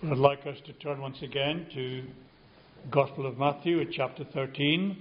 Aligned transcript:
I'd 0.00 0.16
like 0.16 0.46
us 0.46 0.56
to 0.66 0.72
turn 0.74 1.00
once 1.00 1.22
again 1.22 1.66
to 1.74 2.04
Gospel 2.88 3.26
of 3.26 3.36
Matthew 3.36 3.80
at 3.80 3.88
chapter 3.90 4.22
13 4.32 4.96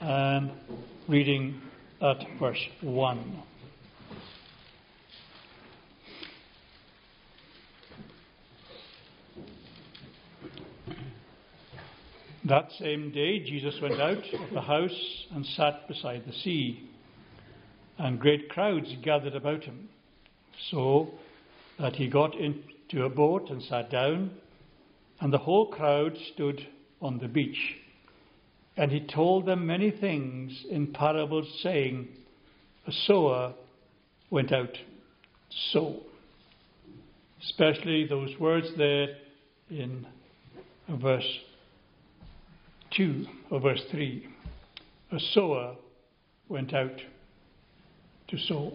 and 0.00 0.50
reading 1.08 1.60
at 2.00 2.24
verse 2.40 2.58
1. 2.80 3.42
That 12.46 12.70
same 12.78 13.12
day, 13.12 13.40
Jesus 13.40 13.74
went 13.82 14.00
out 14.00 14.24
of 14.40 14.54
the 14.54 14.62
house 14.62 15.26
and 15.34 15.44
sat 15.44 15.86
beside 15.86 16.24
the 16.26 16.32
sea, 16.32 16.88
and 17.98 18.18
great 18.18 18.48
crowds 18.48 18.88
gathered 19.02 19.34
about 19.34 19.64
him, 19.64 19.90
so 20.70 21.10
that 21.78 21.96
he 21.96 22.08
got 22.08 22.34
into 22.94 23.06
a 23.06 23.10
boat 23.10 23.50
and 23.50 23.60
sat 23.62 23.90
down, 23.90 24.30
and 25.20 25.32
the 25.32 25.38
whole 25.38 25.66
crowd 25.72 26.16
stood 26.32 26.64
on 27.00 27.18
the 27.18 27.26
beach. 27.26 27.58
And 28.76 28.90
he 28.90 29.00
told 29.00 29.46
them 29.46 29.66
many 29.66 29.90
things 29.90 30.64
in 30.70 30.92
parables, 30.92 31.46
saying, 31.62 32.08
A 32.86 32.92
sower 33.06 33.54
went 34.30 34.52
out 34.52 34.72
to 34.72 34.80
sow. 35.72 35.96
Especially 37.42 38.06
those 38.06 38.30
words 38.38 38.68
there 38.78 39.08
in 39.70 40.06
verse 40.88 41.38
2 42.96 43.26
or 43.50 43.60
verse 43.60 43.82
3. 43.90 44.26
A 45.12 45.18
sower 45.32 45.74
went 46.48 46.72
out 46.72 47.00
to 48.28 48.38
sow. 48.38 48.72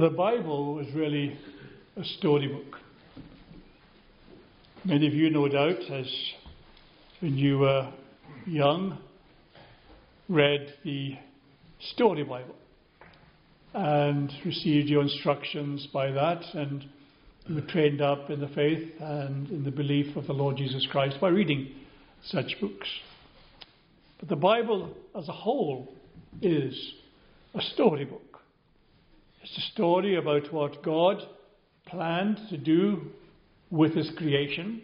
The 0.00 0.10
Bible 0.10 0.74
was 0.74 0.88
really 0.92 1.38
a 1.96 2.02
storybook. 2.18 2.80
Many 4.84 5.06
of 5.06 5.14
you, 5.14 5.30
no 5.30 5.46
doubt, 5.46 5.88
as 5.88 6.12
when 7.20 7.38
you 7.38 7.58
were 7.58 7.92
young, 8.44 8.98
read 10.28 10.74
the 10.82 11.14
Story 11.92 12.24
Bible 12.24 12.56
and 13.72 14.32
received 14.44 14.88
your 14.88 15.02
instructions 15.02 15.86
by 15.92 16.10
that, 16.10 16.42
and 16.54 16.84
were 17.48 17.60
trained 17.60 18.00
up 18.00 18.30
in 18.30 18.40
the 18.40 18.48
faith 18.48 18.94
and 18.98 19.48
in 19.50 19.62
the 19.62 19.70
belief 19.70 20.16
of 20.16 20.26
the 20.26 20.34
Lord 20.34 20.56
Jesus 20.56 20.84
Christ 20.90 21.20
by 21.20 21.28
reading 21.28 21.68
such 22.24 22.60
books. 22.60 22.88
But 24.18 24.28
the 24.28 24.34
Bible 24.34 24.92
as 25.16 25.28
a 25.28 25.32
whole 25.32 25.94
is 26.42 26.74
a 27.54 27.62
storybook. 27.62 28.33
It's 29.44 29.58
a 29.58 29.72
story 29.72 30.16
about 30.16 30.50
what 30.54 30.82
God 30.82 31.18
planned 31.84 32.38
to 32.48 32.56
do 32.56 33.10
with 33.70 33.94
His 33.94 34.10
creation 34.16 34.80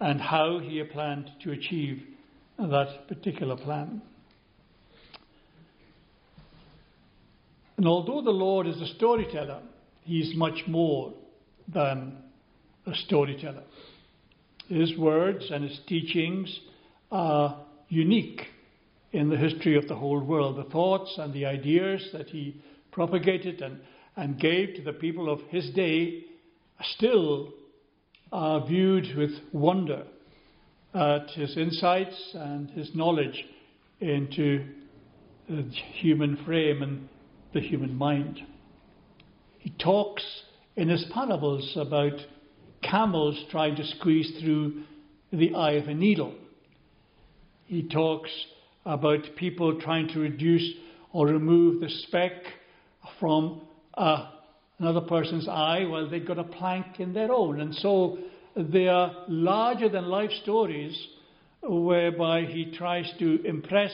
and 0.00 0.20
how 0.20 0.58
He 0.58 0.82
planned 0.82 1.30
to 1.44 1.52
achieve 1.52 2.02
that 2.58 3.06
particular 3.06 3.56
plan. 3.56 4.02
And 7.76 7.86
although 7.86 8.22
the 8.22 8.32
Lord 8.32 8.66
is 8.66 8.80
a 8.80 8.88
storyteller, 8.96 9.62
He 10.02 10.18
is 10.18 10.34
much 10.34 10.66
more 10.66 11.14
than 11.72 12.16
a 12.86 12.94
storyteller. 13.06 13.62
His 14.66 14.98
words 14.98 15.48
and 15.48 15.62
His 15.62 15.78
teachings 15.86 16.58
are 17.12 17.56
unique 17.88 18.48
in 19.12 19.30
the 19.30 19.36
history 19.36 19.76
of 19.76 19.86
the 19.86 19.94
whole 19.94 20.24
world. 20.24 20.56
The 20.56 20.70
thoughts 20.70 21.14
and 21.18 21.32
the 21.32 21.46
ideas 21.46 22.08
that 22.12 22.30
He 22.30 22.56
propagated 22.92 23.62
and, 23.62 23.80
and 24.16 24.38
gave 24.38 24.74
to 24.74 24.82
the 24.82 24.92
people 24.92 25.32
of 25.32 25.40
His 25.48 25.70
day 25.70 26.24
still 26.96 27.52
are 28.32 28.66
viewed 28.66 29.16
with 29.16 29.32
wonder 29.52 30.04
uh, 30.94 31.20
at 31.22 31.30
His 31.30 31.56
insights 31.56 32.30
and 32.34 32.70
His 32.70 32.94
knowledge 32.94 33.44
into 34.00 34.66
the 35.48 35.62
human 35.94 36.36
frame 36.44 36.82
and 36.82 37.08
the 37.52 37.60
human 37.60 37.96
mind. 37.96 38.40
He 39.58 39.70
talks 39.70 40.24
in 40.76 40.88
his 40.88 41.04
parables 41.12 41.76
about 41.76 42.12
camels 42.82 43.38
trying 43.50 43.76
to 43.76 43.84
squeeze 43.84 44.32
through 44.40 44.84
the 45.32 45.54
eye 45.54 45.72
of 45.72 45.88
a 45.88 45.94
needle. 45.94 46.34
He 47.66 47.82
talks 47.82 48.30
about 48.86 49.20
people 49.36 49.80
trying 49.80 50.08
to 50.08 50.20
reduce 50.20 50.72
or 51.12 51.26
remove 51.26 51.80
the 51.80 51.90
speck 51.90 52.32
from 53.18 53.62
uh, 53.94 54.30
another 54.78 55.02
person's 55.02 55.48
eye 55.48 55.84
while 55.84 56.08
they've 56.08 56.26
got 56.26 56.38
a 56.38 56.44
plank 56.44 57.00
in 57.00 57.12
their 57.12 57.32
own. 57.32 57.60
And 57.60 57.74
so 57.76 58.18
they 58.56 58.88
are 58.88 59.24
larger 59.28 59.88
than 59.88 60.06
life 60.06 60.30
stories 60.42 60.96
whereby 61.62 62.42
he 62.42 62.72
tries 62.76 63.10
to 63.18 63.44
impress 63.44 63.92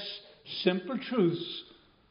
simple 0.62 0.98
truths 1.10 1.62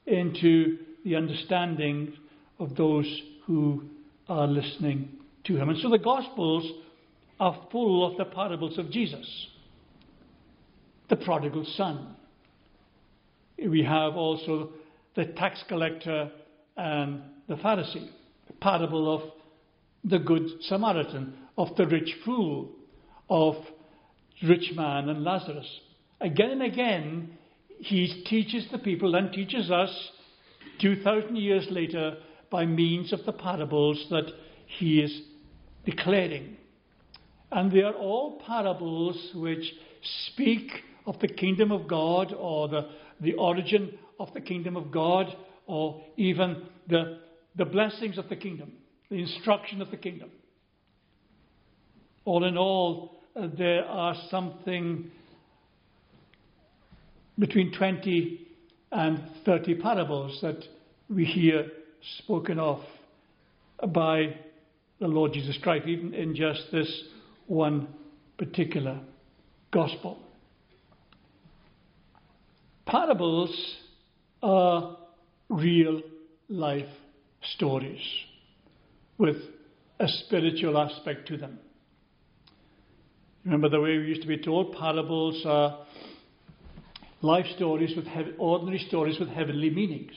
into 0.06 0.78
the 1.03 1.16
understanding 1.16 2.13
of 2.59 2.75
those 2.75 3.22
who 3.45 3.83
are 4.27 4.47
listening 4.47 5.09
to 5.45 5.56
him. 5.56 5.69
And 5.69 5.79
so 5.79 5.89
the 5.89 5.97
Gospels 5.97 6.69
are 7.39 7.67
full 7.72 8.09
of 8.09 8.17
the 8.17 8.25
parables 8.25 8.77
of 8.77 8.91
Jesus. 8.91 9.47
The 11.09 11.16
prodigal 11.17 11.66
son. 11.75 12.16
We 13.57 13.83
have 13.83 14.16
also 14.16 14.72
the 15.16 15.25
tax 15.25 15.63
collector 15.67 16.31
and 16.78 17.22
the 17.47 17.56
Pharisee, 17.56 18.09
the 18.47 18.53
parable 18.53 19.13
of 19.13 19.22
the 20.03 20.19
Good 20.19 20.50
Samaritan, 20.62 21.34
of 21.58 21.75
the 21.75 21.88
rich 21.88 22.13
fool, 22.24 22.72
of 23.30 23.56
rich 24.44 24.72
man 24.75 25.09
and 25.09 25.24
Lazarus. 25.24 25.68
Again 26.22 26.52
and 26.52 26.63
again, 26.63 27.38
he 27.80 28.24
teaches 28.25 28.68
the 28.72 28.78
people 28.78 29.16
and 29.16 29.31
teaches 29.31 29.72
us 29.72 30.12
2,000 30.80 31.36
years 31.36 31.68
later 31.69 32.18
by 32.50 32.66
means 32.66 33.13
of 33.13 33.25
the 33.25 33.34
parables 33.34 34.06
that 34.09 34.31
he 34.66 35.00
is 35.00 35.22
declaring. 35.86 36.57
And 37.52 37.72
they 37.72 37.81
are 37.81 37.94
all 37.94 38.42
parables 38.46 39.31
which 39.34 39.74
speak 40.28 40.72
of 41.06 41.19
the 41.19 41.28
kingdom 41.28 41.72
of 41.72 41.88
God 41.88 42.34
or 42.34 42.68
the, 42.68 42.90
the 43.22 43.34
origin 43.34 43.97
of 44.19 44.34
the 44.34 44.42
kingdom 44.42 44.75
of 44.75 44.92
God 44.92 45.36
or 45.68 46.02
even 46.18 46.64
the, 46.88 47.20
the 47.56 47.66
blessings 47.66 48.18
of 48.18 48.30
the 48.30 48.36
kingdom, 48.36 48.72
the 49.09 49.18
instruction 49.18 49.81
of 49.81 49.92
the 49.92 49.98
kingdom. 49.98 50.30
All 52.26 52.44
in 52.44 52.58
all, 52.58 53.18
uh, 53.36 53.48
there 53.58 53.86
are 53.86 54.16
something 54.30 55.12
between 57.38 57.74
20 57.78 58.48
and 58.92 59.22
30 59.46 59.75
parables 59.75 60.40
that 60.42 60.64
we 61.09 61.25
hear 61.25 61.68
spoken 62.20 62.59
of 62.59 62.80
by 63.94 64.36
the 65.00 65.08
Lord 65.08 65.34
Jesus 65.34 65.58
Christ, 65.62 65.88
even 65.88 66.14
in 66.14 66.36
just 66.36 66.72
this 66.72 67.04
one 67.48 67.88
particular 68.38 69.00
gospel. 69.72 70.18
Parables 72.86 73.75
are 74.42 74.98
real 75.50 76.01
life 76.50 76.89
stories 77.56 78.01
with 79.17 79.38
a 80.00 80.07
spiritual 80.07 80.78
aspect 80.78 81.28
to 81.28 81.38
them. 81.38 81.59
Remember 83.44 83.69
the 83.69 83.79
way 83.79 83.97
we 83.97 84.07
used 84.07 84.23
to 84.23 84.28
be 84.28 84.38
told 84.38 84.75
parables 84.75 85.44
are 85.45 85.85
life 87.22 87.45
stories 87.56 87.95
with 87.95 88.07
ordinary 88.38 88.79
stories 88.88 89.19
with 89.19 89.29
heavenly 89.29 89.69
meanings. 89.69 90.13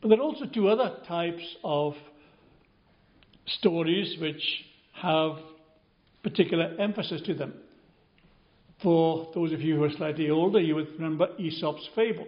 But 0.00 0.08
there 0.08 0.18
are 0.18 0.22
also 0.22 0.46
two 0.46 0.68
other 0.68 0.96
types 1.06 1.42
of 1.62 1.94
stories 3.46 4.16
which 4.20 4.42
have 4.94 5.32
particular 6.22 6.74
emphasis 6.78 7.22
to 7.26 7.34
them. 7.34 7.54
For 8.82 9.30
those 9.34 9.52
of 9.52 9.60
you 9.60 9.76
who 9.76 9.84
are 9.84 9.92
slightly 9.92 10.30
older, 10.30 10.60
you 10.60 10.74
would 10.74 10.92
remember 10.94 11.28
Aesop's 11.38 11.88
fables. 11.94 12.26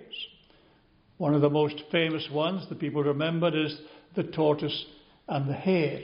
One 1.19 1.35
of 1.35 1.43
the 1.43 1.51
most 1.51 1.83
famous 1.93 2.29
ones 2.33 2.69
that 2.69 2.81
people 2.81 3.03
remember 3.03 3.57
is 3.57 3.77
the 4.17 4.25
tortoise 4.25 4.85
and 5.29 5.49
the 5.49 5.55
hare. 5.55 6.03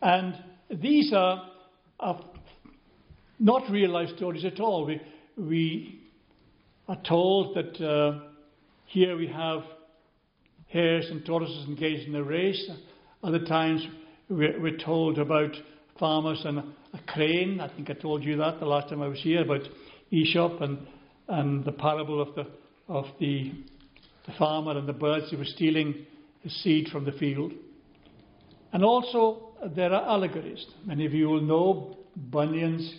And 0.00 0.34
these 0.70 1.12
are, 1.12 1.48
are 2.00 2.20
not 3.38 3.70
real 3.70 3.90
life 3.90 4.08
stories 4.16 4.44
at 4.44 4.60
all. 4.60 4.86
We, 4.86 5.00
we 5.36 6.00
are 6.88 7.00
told 7.06 7.56
that 7.56 7.80
uh, 7.84 8.20
here 8.86 9.16
we 9.16 9.26
have 9.28 9.62
hares 10.68 11.06
and 11.10 11.24
tortoises 11.24 11.66
engaged 11.66 12.08
in 12.08 12.14
a 12.14 12.22
race. 12.22 12.70
Other 13.22 13.44
times 13.44 13.86
we're, 14.28 14.60
we're 14.60 14.78
told 14.78 15.18
about 15.18 15.52
farmers 15.98 16.42
and 16.44 16.58
a 16.58 16.98
crane. 17.06 17.60
I 17.60 17.68
think 17.74 17.90
I 17.90 17.94
told 17.94 18.24
you 18.24 18.36
that 18.36 18.58
the 18.58 18.66
last 18.66 18.88
time 18.88 19.02
I 19.02 19.08
was 19.08 19.20
here 19.20 19.42
about 19.42 19.62
Aesop 20.10 20.60
and, 20.60 20.78
and 21.28 21.64
the 21.64 21.72
parable 21.72 22.20
of 22.20 22.34
the, 22.34 22.46
of 22.88 23.06
the 23.20 23.52
the 24.26 24.32
farmer 24.38 24.76
and 24.76 24.88
the 24.88 24.92
birds 24.92 25.30
who 25.30 25.38
were 25.38 25.44
stealing 25.44 26.06
the 26.42 26.50
seed 26.50 26.88
from 26.88 27.04
the 27.04 27.12
field. 27.12 27.52
And 28.72 28.84
also, 28.84 29.52
there 29.74 29.92
are 29.92 30.08
allegories. 30.08 30.64
Many 30.84 31.06
of 31.06 31.12
you 31.12 31.28
will 31.28 31.40
know 31.40 31.98
Bunyan's 32.16 32.94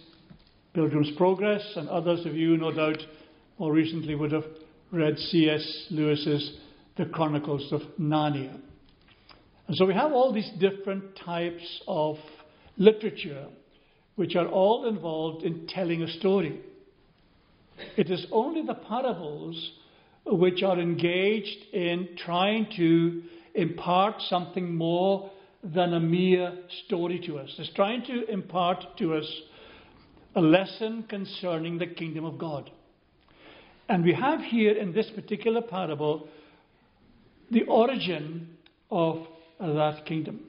Pilgrim's 0.74 1.12
Progress, 1.18 1.64
and 1.76 1.88
others 1.90 2.26
of 2.26 2.36
you, 2.36 2.58
no 2.58 2.72
doubt, 2.72 3.02
more 3.60 3.72
recently 3.72 4.16
would 4.16 4.32
have 4.32 4.46
read 4.92 5.18
C.S. 5.18 5.88
Lewis's 5.90 6.58
The 6.98 7.06
Chronicles 7.06 7.72
of 7.72 7.82
Narnia. 8.00 8.60
And 9.68 9.76
so 9.76 9.86
we 9.86 9.94
have 9.94 10.12
all 10.12 10.34
these 10.34 10.50
different 10.60 11.18
types 11.24 11.82
of 11.88 12.18
literature 12.78 13.48
which 14.16 14.36
are 14.36 14.48
all 14.48 14.88
involved 14.88 15.44
in 15.44 15.68
telling 15.68 16.04
a 16.04 16.08
story. 16.20 16.62
It 17.98 18.10
is 18.10 18.26
only 18.32 18.66
the 18.66 18.76
parables 18.76 19.72
which 20.26 20.64
are 20.64 20.80
engaged 20.80 21.74
in 21.74 22.10
trying 22.18 22.68
to 22.78 23.24
impart 23.54 24.22
something 24.22 24.76
more 24.76 25.32
than 25.64 25.94
a 25.94 26.00
mere 26.00 26.54
story 26.86 27.22
to 27.26 27.38
us. 27.38 27.54
It's 27.58 27.74
trying 27.74 28.04
to 28.06 28.30
impart 28.32 28.84
to 28.98 29.16
us 29.16 29.42
a 30.36 30.42
lesson 30.42 31.06
concerning 31.10 31.78
the 31.78 31.88
kingdom 31.88 32.26
of 32.26 32.38
God. 32.38 32.70
And 33.88 34.04
we 34.04 34.14
have 34.14 34.42
here 34.42 34.78
in 34.78 34.94
this 34.94 35.10
particular 35.16 35.62
parable 35.62 36.28
the 37.52 37.64
origin 37.64 38.58
of 38.90 39.28
that 39.60 40.06
kingdom. 40.06 40.42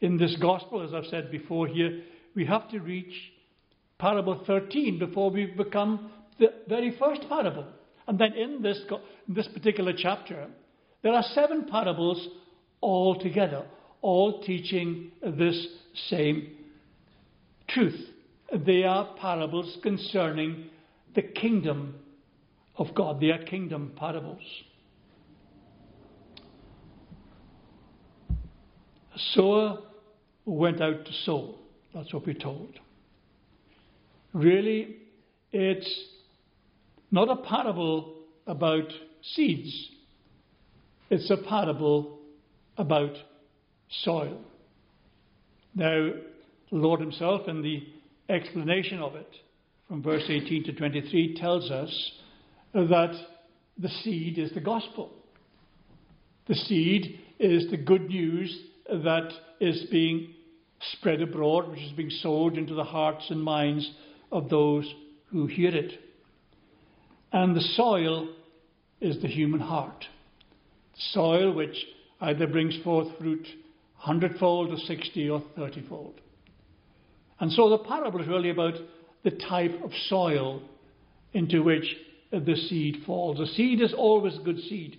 In 0.00 0.16
this 0.16 0.36
gospel, 0.40 0.82
as 0.82 0.94
I've 0.94 1.10
said 1.10 1.30
before 1.30 1.66
here, 1.66 2.02
we 2.34 2.46
have 2.46 2.70
to 2.70 2.78
reach 2.78 3.12
parable 3.98 4.44
13 4.46 4.98
before 4.98 5.30
we 5.30 5.46
become 5.46 6.12
the 6.38 6.52
very 6.68 6.96
first 6.98 7.22
parable. 7.28 7.66
And 8.08 8.18
then 8.18 8.32
in 8.32 8.62
this, 8.62 8.80
this 9.28 9.46
particular 9.48 9.92
chapter, 9.96 10.48
there 11.02 11.12
are 11.12 11.22
seven 11.34 11.66
parables 11.70 12.26
all 12.80 13.20
together, 13.20 13.66
all 14.00 14.40
teaching 14.40 15.12
this 15.22 15.66
same 16.08 16.48
truth. 17.68 18.00
They 18.64 18.84
are 18.84 19.14
parables 19.20 19.76
concerning 19.82 20.70
the 21.14 21.20
kingdom 21.20 21.96
of 22.76 22.94
God. 22.94 23.20
They 23.20 23.30
are 23.30 23.44
kingdom 23.44 23.92
parables. 23.94 24.40
A 28.30 29.18
sower 29.32 29.80
went 30.46 30.80
out 30.80 31.04
to 31.04 31.12
sow. 31.24 31.56
That's 31.94 32.14
what 32.14 32.26
we're 32.26 32.34
told. 32.34 32.80
Really, 34.32 34.96
it's 35.52 36.04
not 37.10 37.30
a 37.30 37.36
parable 37.36 38.14
about 38.46 38.92
seeds, 39.34 39.90
it's 41.10 41.30
a 41.30 41.36
parable 41.48 42.18
about 42.76 43.14
soil. 44.02 44.40
Now, 45.74 46.10
the 46.70 46.76
Lord 46.76 47.00
Himself, 47.00 47.48
in 47.48 47.62
the 47.62 47.82
explanation 48.28 49.00
of 49.00 49.16
it, 49.16 49.30
from 49.88 50.02
verse 50.02 50.24
18 50.28 50.64
to 50.64 50.72
23, 50.72 51.36
tells 51.36 51.70
us 51.70 52.12
that 52.74 53.14
the 53.78 53.88
seed 53.88 54.38
is 54.38 54.52
the 54.52 54.60
gospel. 54.60 55.10
The 56.46 56.54
seed 56.54 57.20
is 57.38 57.70
the 57.70 57.76
good 57.76 58.08
news 58.08 58.64
that 58.88 59.30
is 59.60 59.86
being 59.90 60.34
spread 60.92 61.20
abroad, 61.22 61.70
which 61.70 61.80
is 61.80 61.92
being 61.92 62.10
sowed 62.10 62.56
into 62.56 62.74
the 62.74 62.84
hearts 62.84 63.24
and 63.30 63.42
minds 63.42 63.90
of 64.30 64.48
those 64.48 64.92
who 65.30 65.46
hear 65.46 65.74
it. 65.74 65.92
And 67.32 67.54
the 67.54 67.60
soil 67.60 68.28
is 69.00 69.20
the 69.20 69.28
human 69.28 69.60
heart. 69.60 70.04
Soil 71.12 71.52
which 71.52 71.76
either 72.20 72.46
brings 72.46 72.76
forth 72.82 73.08
fruit 73.18 73.46
hundredfold 73.96 74.70
or 74.70 74.78
sixty 74.78 75.28
or 75.28 75.42
thirtyfold. 75.56 76.14
And 77.40 77.52
so 77.52 77.68
the 77.68 77.78
parable 77.78 78.20
is 78.20 78.28
really 78.28 78.50
about 78.50 78.74
the 79.24 79.30
type 79.30 79.80
of 79.84 79.90
soil 80.08 80.62
into 81.32 81.62
which 81.62 81.84
the 82.32 82.56
seed 82.68 83.02
falls. 83.06 83.38
The 83.38 83.46
seed 83.46 83.80
is 83.80 83.92
always 83.92 84.38
good 84.44 84.58
seed. 84.60 84.98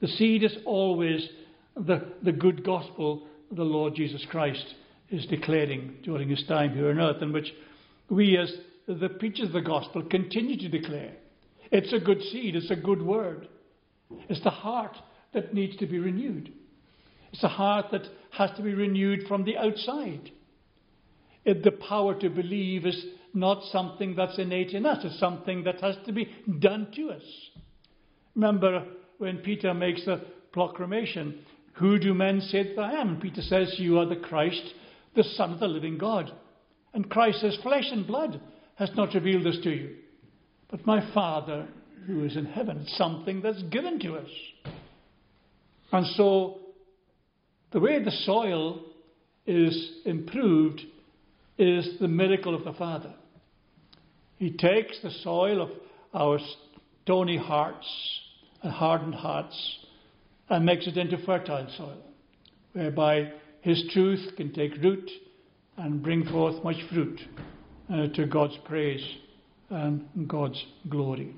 The 0.00 0.08
seed 0.08 0.44
is 0.44 0.56
always 0.64 1.28
the, 1.76 2.06
the 2.22 2.32
good 2.32 2.64
gospel 2.64 3.26
the 3.52 3.62
Lord 3.62 3.94
Jesus 3.94 4.24
Christ 4.30 4.64
is 5.10 5.26
declaring 5.26 5.96
during 6.04 6.28
his 6.28 6.44
time 6.46 6.74
here 6.74 6.90
on 6.90 7.00
earth, 7.00 7.20
and 7.20 7.32
which 7.32 7.52
we, 8.08 8.36
as 8.36 8.52
the 8.86 9.08
preachers 9.08 9.48
of 9.48 9.52
the 9.52 9.60
gospel, 9.60 10.02
continue 10.02 10.56
to 10.56 10.68
declare. 10.68 11.12
It's 11.70 11.92
a 11.92 12.00
good 12.00 12.22
seed, 12.22 12.56
it's 12.56 12.70
a 12.70 12.76
good 12.76 13.02
word. 13.02 13.48
It's 14.28 14.42
the 14.42 14.50
heart 14.50 14.96
that 15.32 15.54
needs 15.54 15.76
to 15.76 15.86
be 15.86 15.98
renewed. 15.98 16.52
It's 17.32 17.44
a 17.44 17.48
heart 17.48 17.86
that 17.92 18.06
has 18.32 18.50
to 18.56 18.62
be 18.62 18.74
renewed 18.74 19.26
from 19.28 19.44
the 19.44 19.56
outside. 19.56 20.30
It, 21.44 21.62
the 21.62 21.72
power 21.72 22.18
to 22.20 22.28
believe 22.28 22.86
is 22.86 23.04
not 23.32 23.62
something 23.70 24.16
that's 24.16 24.38
innate 24.38 24.70
in 24.72 24.84
us, 24.84 25.04
it's 25.04 25.18
something 25.18 25.64
that 25.64 25.80
has 25.80 25.96
to 26.06 26.12
be 26.12 26.28
done 26.58 26.88
to 26.96 27.10
us. 27.10 27.22
Remember 28.34 28.84
when 29.18 29.38
Peter 29.38 29.72
makes 29.72 30.04
the 30.04 30.24
proclamation, 30.52 31.40
Who 31.74 31.98
do 31.98 32.14
men 32.14 32.40
say 32.40 32.74
that 32.74 32.80
I 32.80 33.00
am? 33.00 33.20
Peter 33.20 33.42
says, 33.42 33.74
You 33.78 33.98
are 33.98 34.06
the 34.06 34.16
Christ, 34.16 34.62
the 35.14 35.22
Son 35.22 35.52
of 35.52 35.60
the 35.60 35.68
living 35.68 35.98
God. 35.98 36.32
And 36.92 37.08
Christ 37.08 37.40
says, 37.40 37.58
Flesh 37.62 37.88
and 37.92 38.06
blood 38.06 38.40
has 38.74 38.90
not 38.96 39.14
revealed 39.14 39.44
this 39.44 39.60
to 39.62 39.70
you, 39.70 39.96
but 40.70 40.86
my 40.86 41.12
Father 41.12 41.66
who 42.06 42.24
is 42.24 42.36
in 42.36 42.46
heaven. 42.46 42.86
Something 42.96 43.40
that's 43.40 43.62
given 43.64 43.98
to 44.00 44.16
us. 44.16 44.28
And 45.92 46.06
so, 46.16 46.58
the 47.72 47.80
way 47.80 48.02
the 48.02 48.10
soil 48.10 48.80
is 49.46 49.92
improved 50.04 50.82
is 51.58 51.98
the 52.00 52.08
miracle 52.08 52.54
of 52.54 52.64
the 52.64 52.72
Father. 52.72 53.14
He 54.36 54.50
takes 54.50 55.00
the 55.02 55.10
soil 55.22 55.62
of 55.62 55.70
our 56.14 56.38
stony 57.04 57.36
hearts 57.36 57.86
and 58.62 58.72
hardened 58.72 59.14
hearts 59.14 59.78
and 60.48 60.64
makes 60.64 60.86
it 60.86 60.96
into 60.96 61.18
fertile 61.18 61.68
soil, 61.76 62.02
whereby 62.72 63.32
His 63.60 63.84
truth 63.92 64.36
can 64.36 64.52
take 64.52 64.82
root 64.82 65.10
and 65.76 66.02
bring 66.02 66.24
forth 66.24 66.62
much 66.64 66.76
fruit 66.90 67.20
uh, 67.92 68.08
to 68.14 68.26
God's 68.26 68.56
praise 68.64 69.04
and 69.70 70.04
God's 70.26 70.62
glory. 70.88 71.34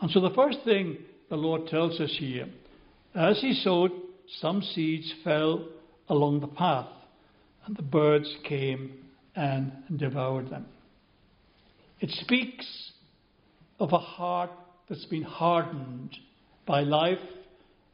And 0.00 0.10
so 0.10 0.20
the 0.20 0.30
first 0.30 0.58
thing 0.64 0.98
the 1.28 1.36
Lord 1.36 1.66
tells 1.66 2.00
us 2.00 2.14
here, 2.18 2.48
as 3.14 3.40
He 3.40 3.52
sowed, 3.52 3.92
some 4.40 4.62
seeds 4.62 5.12
fell 5.24 5.68
along 6.08 6.40
the 6.40 6.46
path, 6.46 6.88
and 7.66 7.76
the 7.76 7.82
birds 7.82 8.32
came 8.48 8.92
and 9.34 9.72
devoured 9.96 10.50
them. 10.50 10.66
It 12.00 12.10
speaks 12.10 12.92
of 13.78 13.92
a 13.92 13.98
heart 13.98 14.50
that's 14.88 15.04
been 15.06 15.22
hardened 15.22 16.16
by 16.66 16.80
life 16.80 17.18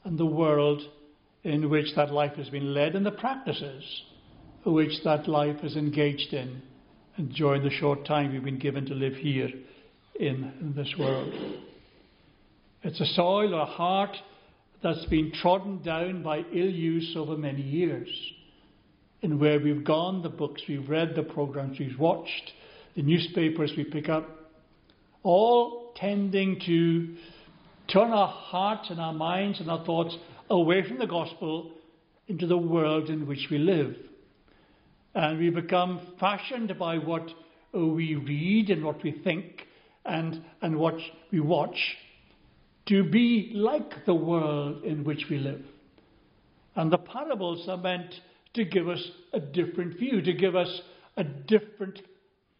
and 0.04 0.18
the 0.18 0.26
world 0.26 0.82
in 1.44 1.68
which 1.70 1.94
that 1.96 2.12
life 2.12 2.34
has 2.36 2.48
been 2.48 2.74
led 2.74 2.94
and 2.94 3.04
the 3.04 3.10
practices 3.10 3.84
which 4.64 4.92
that 5.04 5.28
life 5.28 5.62
is 5.62 5.76
engaged 5.76 6.32
in 6.32 6.60
during 7.34 7.62
the 7.62 7.70
short 7.70 8.04
time 8.04 8.32
we've 8.32 8.44
been 8.44 8.58
given 8.58 8.86
to 8.86 8.94
live 8.94 9.14
here 9.14 9.48
in 10.20 10.72
this 10.76 10.92
world. 10.98 11.32
It's 12.82 13.00
a 13.00 13.06
soil 13.06 13.54
or 13.54 13.60
a 13.60 13.66
heart 13.66 14.16
that's 14.82 15.04
been 15.06 15.32
trodden 15.32 15.82
down 15.82 16.22
by 16.22 16.38
ill 16.38 16.70
use 16.70 17.14
over 17.16 17.36
many 17.36 17.62
years. 17.62 18.08
And 19.22 19.40
where 19.40 19.58
we've 19.58 19.82
gone, 19.82 20.22
the 20.22 20.28
books 20.28 20.62
we've 20.68 20.88
read, 20.88 21.14
the 21.16 21.22
programs 21.22 21.78
we've 21.78 21.98
watched, 21.98 22.52
the 22.94 23.02
newspapers 23.02 23.72
we 23.76 23.84
pick 23.84 24.08
up, 24.08 24.28
all 25.22 25.92
tending 25.96 26.60
to 26.66 27.16
turn 27.92 28.10
our 28.10 28.28
hearts 28.28 28.90
and 28.90 29.00
our 29.00 29.14
minds 29.14 29.58
and 29.60 29.70
our 29.70 29.84
thoughts 29.84 30.16
away 30.50 30.86
from 30.86 30.98
the 30.98 31.06
gospel 31.06 31.72
into 32.28 32.46
the 32.46 32.58
world 32.58 33.08
in 33.08 33.26
which 33.26 33.48
we 33.50 33.58
live. 33.58 33.96
And 35.16 35.38
we 35.38 35.48
become 35.48 36.14
fashioned 36.20 36.78
by 36.78 36.98
what 36.98 37.26
uh, 37.74 37.78
we 37.86 38.16
read 38.16 38.68
and 38.68 38.84
what 38.84 39.02
we 39.02 39.12
think 39.12 39.66
and, 40.04 40.44
and 40.60 40.76
what 40.76 40.98
we 41.32 41.40
watch 41.40 41.96
to 42.88 43.02
be 43.02 43.50
like 43.54 44.04
the 44.04 44.14
world 44.14 44.84
in 44.84 45.04
which 45.04 45.24
we 45.30 45.38
live. 45.38 45.62
And 46.74 46.92
the 46.92 46.98
parables 46.98 47.66
are 47.66 47.78
meant 47.78 48.14
to 48.54 48.66
give 48.66 48.90
us 48.90 49.02
a 49.32 49.40
different 49.40 49.98
view, 49.98 50.20
to 50.20 50.32
give 50.34 50.54
us 50.54 50.82
a 51.16 51.24
different 51.24 52.00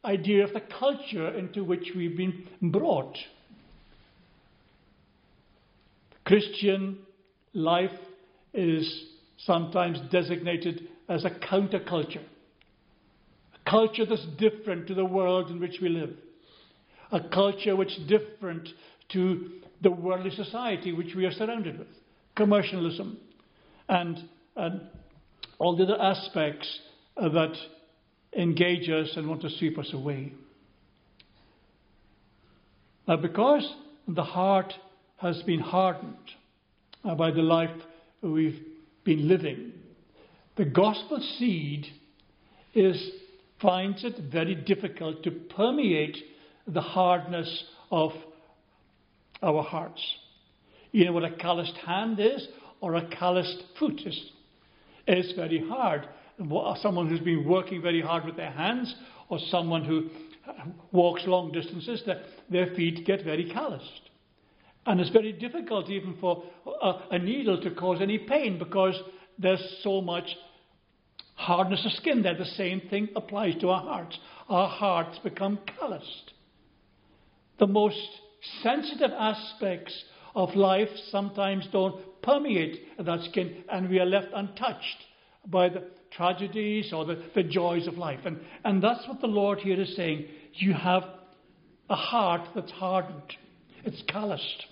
idea 0.02 0.42
of 0.44 0.54
the 0.54 0.62
culture 0.80 1.28
into 1.36 1.62
which 1.62 1.92
we've 1.94 2.16
been 2.16 2.48
brought. 2.62 3.18
Christian 6.25 7.00
life 7.52 7.90
is 8.54 9.04
sometimes 9.36 9.98
designated 10.10 10.88
as 11.08 11.26
a 11.26 11.30
counterculture, 11.30 12.25
culture 13.68 14.06
that's 14.06 14.26
different 14.38 14.87
to 14.88 14.94
the 14.94 15.04
world 15.04 15.50
in 15.50 15.61
which 15.61 15.78
we 15.80 15.88
live, 15.88 16.11
a 17.12 17.20
culture 17.28 17.76
which 17.76 17.96
is 17.99 18.06
different 18.08 18.68
to 19.12 19.50
the 19.82 19.90
worldly 19.90 20.30
society 20.30 20.92
which 20.92 21.14
we 21.14 21.25
are 21.25 21.32
surrounded 21.32 21.78
with 21.78 21.88
commercialism 22.35 23.18
and, 23.88 24.18
and 24.56 24.80
all 25.58 25.76
the 25.76 25.85
other 25.85 26.00
aspects 26.00 26.80
that 27.16 27.54
engage 28.37 28.88
us 28.88 29.12
and 29.16 29.28
want 29.28 29.40
to 29.42 29.50
sweep 29.58 29.78
us 29.78 29.90
away. 29.92 30.32
Now, 33.08 33.16
because 33.16 33.66
the 34.08 34.25
heart 34.25 34.73
has 35.18 35.42
been 35.42 35.61
hardened 35.61 36.14
by 37.02 37.30
the 37.30 37.42
life 37.42 37.70
we've 38.20 38.61
been 39.04 39.28
living, 39.28 39.73
the 40.56 40.64
gospel 40.64 41.20
seed 41.38 41.87
is, 42.75 43.11
finds 43.60 44.04
it 44.04 44.18
very 44.30 44.54
difficult 44.54 45.22
to 45.22 45.30
permeate 45.30 46.16
the 46.66 46.80
hardness 46.80 47.64
of 47.90 48.12
our 49.42 49.62
hearts. 49.62 50.02
You 50.92 51.06
know 51.06 51.12
what 51.12 51.25
a 51.25 51.36
calloused 51.36 51.76
hand 51.86 52.18
is 52.20 52.48
or 52.80 52.94
a 52.94 53.06
calloused 53.08 53.62
foot 53.78 54.00
is? 54.04 54.30
It's 55.06 55.32
very 55.32 55.64
hard. 55.68 56.08
Someone 56.82 57.08
who's 57.08 57.20
been 57.20 57.48
working 57.48 57.80
very 57.80 58.00
hard 58.00 58.25
with 58.25 58.36
their 58.36 58.50
hands 58.50 58.94
or 59.28 59.38
someone 59.50 59.84
who 59.84 60.08
walks 60.92 61.22
long 61.26 61.52
distances, 61.52 62.02
their 62.50 62.75
feet 62.75 63.06
get 63.06 63.25
very 63.25 63.50
calloused. 63.50 64.10
And 64.86 65.00
it's 65.00 65.10
very 65.10 65.32
difficult 65.32 65.90
even 65.90 66.16
for 66.20 66.44
a, 66.82 66.92
a 67.12 67.18
needle 67.18 67.60
to 67.62 67.70
cause 67.72 67.98
any 68.00 68.18
pain 68.18 68.58
because 68.58 68.94
there's 69.38 69.80
so 69.82 70.00
much 70.00 70.25
hardness 71.36 71.84
of 71.86 71.92
skin 71.92 72.22
there. 72.22 72.36
The 72.36 72.44
same 72.44 72.80
thing 72.90 73.10
applies 73.14 73.54
to 73.60 73.68
our 73.70 73.82
hearts. 73.82 74.18
Our 74.48 74.68
hearts 74.68 75.18
become 75.22 75.58
calloused. 75.78 76.32
The 77.58 77.66
most 77.66 78.00
sensitive 78.62 79.12
aspects 79.16 79.94
of 80.34 80.54
life 80.54 80.88
sometimes 81.10 81.66
don't 81.72 81.96
permeate 82.22 82.80
that 82.98 83.22
skin, 83.30 83.64
and 83.70 83.88
we 83.88 84.00
are 84.00 84.06
left 84.06 84.28
untouched 84.34 85.04
by 85.46 85.68
the 85.68 85.84
tragedies 86.10 86.92
or 86.92 87.04
the, 87.04 87.22
the 87.34 87.42
joys 87.42 87.86
of 87.86 87.96
life. 87.96 88.20
And, 88.24 88.40
and 88.64 88.82
that's 88.82 89.06
what 89.06 89.20
the 89.20 89.26
Lord 89.26 89.60
here 89.60 89.80
is 89.80 89.94
saying. 89.96 90.26
You 90.54 90.74
have 90.74 91.04
a 91.88 91.94
heart 91.94 92.48
that's 92.54 92.72
hardened, 92.72 93.36
it's 93.84 94.02
calloused. 94.08 94.66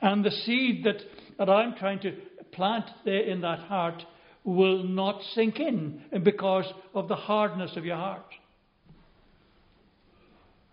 And 0.00 0.24
the 0.24 0.30
seed 0.30 0.84
that, 0.84 0.96
that 1.38 1.50
I'm 1.50 1.74
trying 1.74 2.00
to 2.00 2.16
plant 2.52 2.86
there 3.04 3.20
in 3.20 3.40
that 3.42 3.60
heart 3.60 4.02
will 4.44 4.82
not 4.84 5.20
sink 5.34 5.60
in 5.60 6.02
because 6.22 6.64
of 6.94 7.08
the 7.08 7.16
hardness 7.16 7.76
of 7.76 7.84
your 7.84 7.96
heart. 7.96 8.34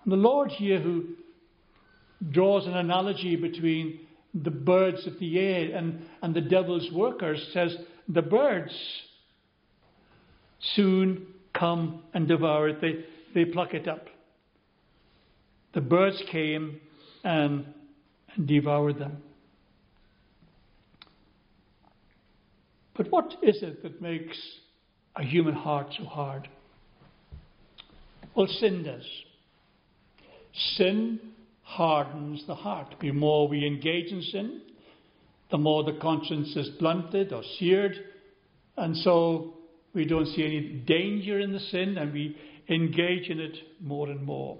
And 0.04 0.12
the 0.14 0.18
Lord 0.18 0.52
here, 0.52 0.80
who 0.80 1.04
draws 2.32 2.66
an 2.66 2.76
analogy 2.76 3.36
between 3.36 4.00
the 4.34 4.52
birds 4.52 5.06
of 5.06 5.20
the 5.20 5.38
air 5.40 5.76
and, 5.76 6.02
and 6.22 6.34
the 6.34 6.42
devil's 6.42 6.90
workers, 6.92 7.46
says, 7.54 7.76
The 8.08 8.22
birds 8.22 8.74
soon 10.76 11.28
come 11.54 12.04
and 12.14 12.28
devour 12.28 12.70
it, 12.70 12.82
they, 12.82 13.04
they 13.34 13.46
pluck 13.46 13.74
it 13.74 13.88
up. 13.88 14.08
The 15.74 15.82
birds 15.82 16.22
came 16.32 16.80
and, 17.24 17.66
and 18.36 18.48
devoured 18.48 19.00
them. 19.00 19.22
But 22.98 23.12
what 23.12 23.36
is 23.44 23.62
it 23.62 23.84
that 23.84 24.02
makes 24.02 24.38
a 25.16 25.24
human 25.24 25.54
heart 25.54 25.88
so 25.98 26.04
hard? 26.06 26.50
Well, 28.36 28.48
sin 28.48 28.84
does. 28.84 29.08
Sin 30.76 31.20
hardens 31.62 32.44
the 32.48 32.56
heart. 32.56 32.96
The 33.00 33.12
more 33.12 33.48
we 33.48 33.66
engage 33.66 34.12
in 34.12 34.22
sin, 34.24 34.62
the 35.52 35.58
more 35.58 35.84
the 35.84 36.00
conscience 36.02 36.56
is 36.56 36.70
blunted 36.80 37.32
or 37.32 37.44
seared, 37.60 37.94
and 38.76 38.96
so 38.98 39.54
we 39.94 40.06
don't 40.06 40.26
see 40.28 40.44
any 40.44 40.84
danger 40.86 41.40
in 41.40 41.54
the 41.54 41.60
sin 41.60 41.98
and 41.98 42.14
we 42.14 42.36
engage 42.70 43.30
in 43.30 43.40
it 43.40 43.56
more 43.80 44.10
and 44.10 44.24
more. 44.24 44.58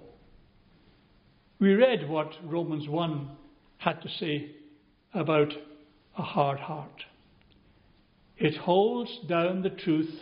We 1.60 1.74
read 1.74 2.08
what 2.08 2.32
Romans 2.44 2.88
1 2.88 3.30
had 3.78 4.00
to 4.02 4.08
say 4.08 4.52
about 5.12 5.52
a 6.16 6.22
hard 6.22 6.58
heart. 6.58 7.04
It 8.38 8.56
holds 8.56 9.10
down 9.28 9.62
the 9.62 9.70
truth 9.70 10.14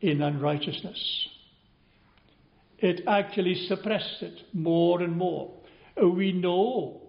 in 0.00 0.22
unrighteousness. 0.22 1.28
It 2.78 3.02
actually 3.08 3.66
suppresses 3.66 4.22
it 4.22 4.40
more 4.52 5.02
and 5.02 5.16
more. 5.16 5.52
We 6.00 6.30
know 6.30 7.02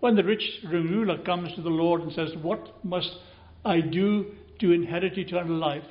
when 0.00 0.16
the 0.16 0.24
rich 0.24 0.42
ruler 0.68 1.18
comes 1.18 1.54
to 1.54 1.62
the 1.62 1.68
Lord 1.68 2.02
and 2.02 2.12
says, 2.12 2.32
What 2.42 2.84
must 2.84 3.10
I 3.64 3.80
do 3.80 4.32
to 4.60 4.72
inherit 4.72 5.16
eternal 5.16 5.56
life? 5.56 5.84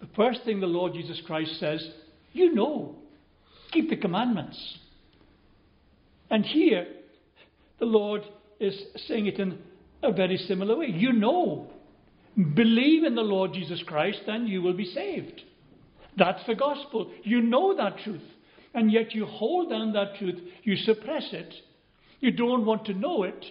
The 0.00 0.08
first 0.14 0.44
thing 0.44 0.60
the 0.60 0.66
Lord 0.66 0.92
Jesus 0.92 1.22
Christ 1.26 1.58
says, 1.58 1.90
You 2.34 2.54
know, 2.54 2.96
keep 3.72 3.88
the 3.88 3.96
commandments. 3.96 4.78
And 6.30 6.44
here, 6.44 6.86
the 7.78 7.86
Lord 7.86 8.22
is 8.60 8.78
saying 9.06 9.26
it 9.26 9.38
in 9.38 9.58
a 10.02 10.12
very 10.12 10.36
similar 10.36 10.76
way. 10.76 10.88
You 10.88 11.14
know 11.14 11.70
Believe 12.54 13.04
in 13.04 13.14
the 13.14 13.22
Lord 13.22 13.52
Jesus 13.52 13.82
Christ 13.86 14.22
and 14.26 14.48
you 14.48 14.62
will 14.62 14.74
be 14.74 14.84
saved. 14.84 15.42
That's 16.16 16.44
the 16.46 16.54
gospel. 16.54 17.10
You 17.22 17.40
know 17.40 17.76
that 17.76 17.98
truth. 18.04 18.22
And 18.74 18.92
yet 18.92 19.14
you 19.14 19.24
hold 19.24 19.70
down 19.70 19.92
that 19.92 20.16
truth. 20.18 20.38
You 20.62 20.76
suppress 20.76 21.28
it. 21.32 21.52
You 22.20 22.32
don't 22.32 22.66
want 22.66 22.84
to 22.86 22.94
know 22.94 23.22
it 23.22 23.44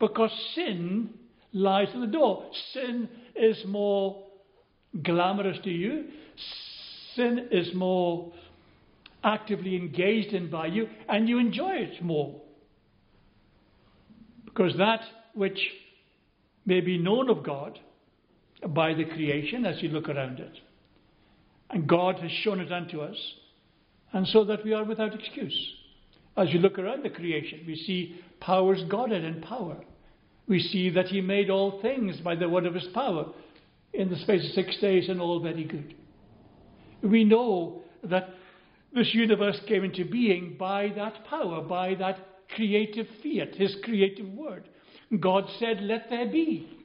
because 0.00 0.30
sin 0.54 1.10
lies 1.52 1.88
at 1.94 2.00
the 2.00 2.06
door. 2.06 2.50
Sin 2.72 3.08
is 3.36 3.62
more 3.66 4.24
glamorous 5.02 5.58
to 5.64 5.70
you. 5.70 6.06
Sin 7.14 7.48
is 7.50 7.74
more 7.74 8.32
actively 9.24 9.76
engaged 9.76 10.34
in 10.34 10.50
by 10.50 10.66
you 10.66 10.88
and 11.08 11.28
you 11.28 11.38
enjoy 11.38 11.72
it 11.72 12.02
more. 12.02 12.40
Because 14.44 14.76
that 14.78 15.00
which 15.34 15.58
may 16.66 16.80
be 16.80 16.98
known 16.98 17.30
of 17.30 17.44
God 17.44 17.78
by 18.68 18.94
the 18.94 19.04
creation 19.04 19.64
as 19.64 19.82
you 19.82 19.88
look 19.88 20.08
around 20.08 20.38
it. 20.38 20.58
And 21.70 21.88
God 21.88 22.18
has 22.18 22.30
shown 22.30 22.60
it 22.60 22.70
unto 22.70 23.00
us, 23.00 23.16
and 24.12 24.26
so 24.28 24.44
that 24.44 24.64
we 24.64 24.72
are 24.72 24.84
without 24.84 25.14
excuse. 25.14 25.74
As 26.36 26.52
you 26.52 26.60
look 26.60 26.78
around 26.78 27.04
the 27.04 27.10
creation, 27.10 27.60
we 27.66 27.76
see 27.76 28.20
powers 28.40 28.82
Godhead 28.88 29.24
in 29.24 29.40
power. 29.42 29.76
We 30.48 30.60
see 30.60 30.90
that 30.90 31.06
He 31.06 31.20
made 31.20 31.50
all 31.50 31.80
things 31.80 32.20
by 32.20 32.34
the 32.34 32.48
word 32.48 32.66
of 32.66 32.74
His 32.74 32.88
power 32.94 33.26
in 33.92 34.10
the 34.10 34.16
space 34.16 34.44
of 34.44 34.52
six 34.52 34.78
days, 34.80 35.08
and 35.08 35.20
all 35.20 35.40
very 35.40 35.64
good. 35.64 35.94
We 37.02 37.24
know 37.24 37.82
that 38.04 38.30
this 38.94 39.12
universe 39.12 39.58
came 39.66 39.84
into 39.84 40.04
being 40.04 40.56
by 40.58 40.92
that 40.96 41.24
power, 41.26 41.62
by 41.62 41.94
that 41.96 42.18
creative 42.54 43.06
fiat, 43.22 43.54
His 43.54 43.76
creative 43.82 44.28
word. 44.28 44.68
God 45.20 45.44
said, 45.58 45.80
Let 45.82 46.08
there 46.10 46.28
be. 46.28 46.81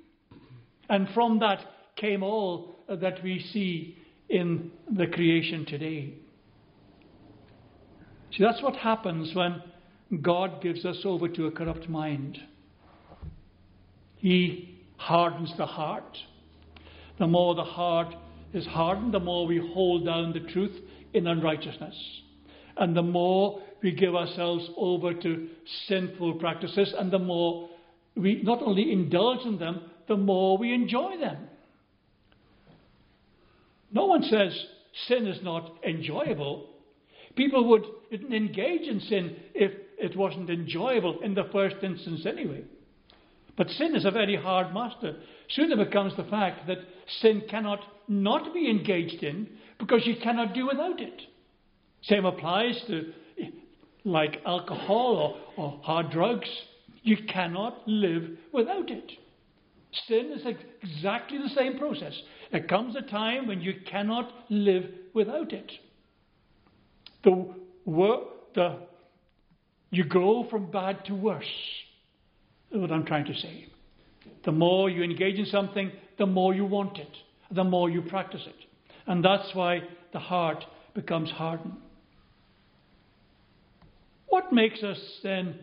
And 0.90 1.08
from 1.14 1.40
that 1.40 1.60
came 1.96 2.24
all 2.24 2.80
that 2.88 3.24
we 3.24 3.40
see 3.52 3.98
in 4.30 4.72
the 4.96 5.08
creation 5.08 5.66
today. 5.66 6.14
See, 8.32 8.44
that's 8.44 8.62
what 8.62 8.76
happens 8.76 9.34
when 9.34 9.62
God 10.22 10.62
gives 10.62 10.86
us 10.86 10.98
over 11.04 11.28
to 11.28 11.48
a 11.48 11.52
corrupt 11.52 11.90
mind. 11.90 12.38
He 14.16 14.80
hardens 14.98 15.54
the 15.58 15.66
heart. 15.66 16.18
The 17.20 17.28
more 17.28 17.56
the 17.56 17.64
heart 17.64 18.16
is 18.54 18.66
hardened, 18.66 19.14
the 19.14 19.20
more 19.20 19.48
we 19.48 19.58
hold 19.74 20.06
down 20.06 20.34
the 20.34 20.52
truth 20.52 20.76
in 21.14 21.28
unrighteousness. 21.28 21.96
And 22.78 22.96
the 22.96 23.04
more 23.04 23.62
we 23.82 23.92
give 23.92 24.16
ourselves 24.16 24.70
over 24.78 25.14
to 25.14 25.48
sinful 25.88 26.36
practices, 26.36 26.94
and 26.98 27.12
the 27.12 27.20
more 27.20 27.70
we 28.16 28.42
not 28.44 28.62
only 28.62 28.92
indulge 28.92 29.46
in 29.46 29.58
them, 29.58 29.82
the 30.08 30.18
more 30.18 30.58
we 30.58 30.74
enjoy 30.74 31.18
them. 31.20 31.38
No 33.92 34.06
one 34.06 34.24
says 34.24 34.54
sin 35.08 35.28
is 35.28 35.42
not 35.44 35.76
enjoyable. 35.88 36.70
People 37.36 37.68
would 37.70 37.84
engage 38.12 38.88
in 38.88 39.00
sin 39.02 39.36
if 39.54 39.72
it 39.98 40.16
wasn't 40.16 40.50
enjoyable 40.50 41.20
in 41.22 41.34
the 41.34 41.50
first 41.52 41.78
instance, 41.84 42.26
anyway. 42.26 42.64
But 43.56 43.70
sin 43.72 43.96
is 43.96 44.06
a 44.06 44.12
very 44.12 44.36
hard 44.36 44.74
master. 44.74 45.16
Soon 45.50 45.72
it 45.72 45.84
becomes 45.84 46.16
the 46.16 46.24
fact 46.26 46.68
that 46.68 46.78
sin 47.22 47.44
cannot 47.50 47.80
not 48.08 48.54
be 48.54 48.70
engaged 48.70 49.24
in 49.24 49.50
because 49.80 50.06
you 50.06 50.16
cannot 50.22 50.54
do 50.54 50.68
without 50.68 51.02
it. 51.02 51.22
Same 52.04 52.26
applies 52.26 52.80
to 52.88 53.12
like 54.06 54.42
alcohol 54.46 55.40
or, 55.58 55.64
or 55.64 55.80
hard 55.84 56.12
drugs. 56.12 56.50
You 57.02 57.18
cannot 57.28 57.82
live 57.88 58.38
without 58.54 58.90
it. 58.90 59.12
Sin 60.08 60.32
is 60.36 60.46
exactly 60.46 61.38
the 61.38 61.50
same 61.50 61.78
process. 61.78 62.14
There 62.52 62.64
comes 62.64 62.96
a 62.96 63.02
time 63.02 63.48
when 63.48 63.62
you 63.62 63.74
cannot 63.90 64.32
live 64.50 64.86
without 65.14 65.54
it. 65.54 65.72
The, 67.24 67.54
the 68.54 68.80
you 69.90 70.04
go 70.04 70.46
from 70.50 70.70
bad 70.70 71.06
to 71.06 71.16
worse. 71.16 71.46
That's 72.70 72.82
what 72.82 72.92
I'm 72.92 73.06
trying 73.06 73.26
to 73.26 73.34
say. 73.34 73.68
The 74.44 74.52
more 74.52 74.90
you 74.90 75.04
engage 75.04 75.40
in 75.40 75.46
something, 75.46 75.92
the 76.18 76.26
more 76.26 76.54
you 76.54 76.66
want 76.66 76.98
it, 76.98 77.12
the 77.52 77.64
more 77.64 77.90
you 77.90 78.02
practice 78.02 78.44
it. 78.46 78.66
And 79.08 79.24
that's 79.24 79.54
why 79.54 79.82
the 80.12 80.20
heart 80.20 80.64
becomes 80.94 81.30
hardened. 81.32 81.78
What 84.28 84.52
makes 84.52 84.84
us 84.84 85.00
then 85.24 85.56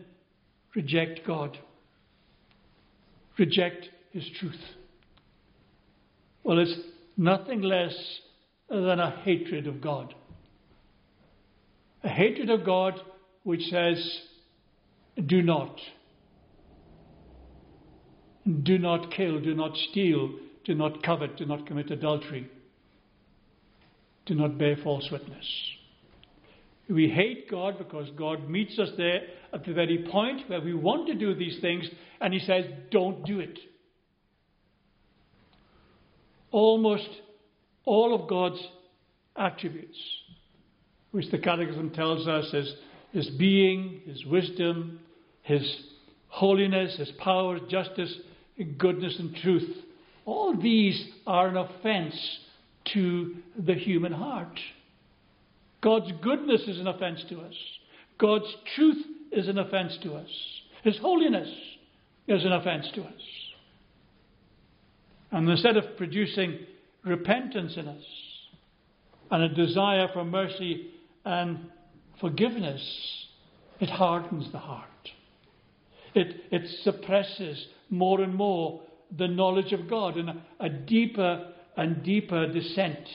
reject 0.75 1.21
God? 1.25 1.57
Reject 3.37 3.89
His 4.15 4.29
truth? 4.39 4.61
Well, 6.45 6.59
it's 6.59 6.73
nothing 7.17 7.61
less 7.61 7.93
than 8.69 8.97
a 8.97 9.21
hatred 9.25 9.67
of 9.67 9.81
God. 9.81 10.15
A 12.01 12.07
hatred 12.07 12.49
of 12.49 12.65
God 12.65 12.93
which 13.43 13.63
says, 13.63 14.21
do 15.25 15.41
not. 15.41 15.77
Do 18.63 18.77
not 18.77 19.11
kill, 19.11 19.41
do 19.41 19.53
not 19.53 19.75
steal, 19.91 20.29
do 20.63 20.73
not 20.73 21.03
covet, 21.03 21.35
do 21.35 21.45
not 21.45 21.67
commit 21.67 21.91
adultery, 21.91 22.49
do 24.25 24.33
not 24.33 24.57
bear 24.57 24.77
false 24.81 25.09
witness. 25.11 25.45
We 26.89 27.09
hate 27.09 27.51
God 27.51 27.77
because 27.77 28.09
God 28.15 28.49
meets 28.49 28.79
us 28.79 28.91
there 28.95 29.23
at 29.51 29.65
the 29.65 29.73
very 29.73 30.07
point 30.09 30.49
where 30.49 30.61
we 30.61 30.73
want 30.73 31.07
to 31.07 31.15
do 31.15 31.35
these 31.35 31.59
things 31.59 31.89
and 32.21 32.33
He 32.33 32.39
says, 32.39 32.63
don't 32.91 33.25
do 33.25 33.41
it. 33.41 33.59
Almost 36.51 37.09
all 37.85 38.15
of 38.15 38.29
God's 38.29 38.61
attributes, 39.35 39.97
which 41.11 41.29
the 41.31 41.37
Catechism 41.37 41.91
tells 41.91 42.27
us 42.27 42.53
is 42.53 42.73
His 43.11 43.29
being, 43.31 44.01
His 44.05 44.25
wisdom, 44.25 44.99
His 45.43 45.83
holiness, 46.27 46.97
His 46.97 47.11
power, 47.19 47.59
justice, 47.69 48.15
goodness, 48.77 49.17
and 49.19 49.35
truth. 49.37 49.69
All 50.25 50.55
these 50.55 51.07
are 51.27 51.47
an 51.47 51.57
offense 51.57 52.15
to 52.93 53.35
the 53.57 53.75
human 53.75 54.11
heart. 54.11 54.59
God's 55.81 56.11
goodness 56.21 56.61
is 56.67 56.79
an 56.79 56.87
offense 56.87 57.23
to 57.29 57.41
us. 57.41 57.53
God's 58.17 58.51
truth 58.75 59.05
is 59.31 59.47
an 59.47 59.59
offense 59.59 59.97
to 60.03 60.13
us. 60.13 60.29
His 60.83 60.97
holiness 60.97 61.49
is 62.27 62.43
an 62.43 62.53
offense 62.53 62.87
to 62.95 63.01
us. 63.01 63.21
And 65.31 65.49
instead 65.49 65.77
of 65.77 65.97
producing 65.97 66.59
repentance 67.03 67.75
in 67.77 67.87
us 67.87 68.03
and 69.31 69.43
a 69.43 69.49
desire 69.49 70.07
for 70.13 70.23
mercy 70.23 70.91
and 71.23 71.69
forgiveness, 72.19 72.81
it 73.79 73.89
hardens 73.89 74.51
the 74.51 74.59
heart. 74.59 74.89
It, 76.13 76.43
it 76.51 76.69
suppresses 76.83 77.67
more 77.89 78.21
and 78.21 78.33
more 78.33 78.81
the 79.17 79.27
knowledge 79.27 79.73
of 79.73 79.89
God 79.89 80.17
and 80.17 80.29
a, 80.29 80.41
a 80.59 80.69
deeper 80.69 81.51
and 81.77 82.03
deeper 82.03 82.51
descent 82.51 83.07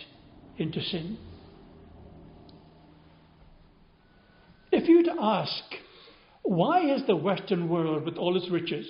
into 0.58 0.82
sin. 0.82 1.16
If 4.70 4.88
you 4.88 5.02
to 5.04 5.14
ask, 5.18 5.64
why 6.42 6.92
is 6.94 7.02
the 7.06 7.16
Western 7.16 7.68
world, 7.68 8.04
with 8.04 8.16
all 8.16 8.36
its 8.36 8.50
riches, 8.50 8.86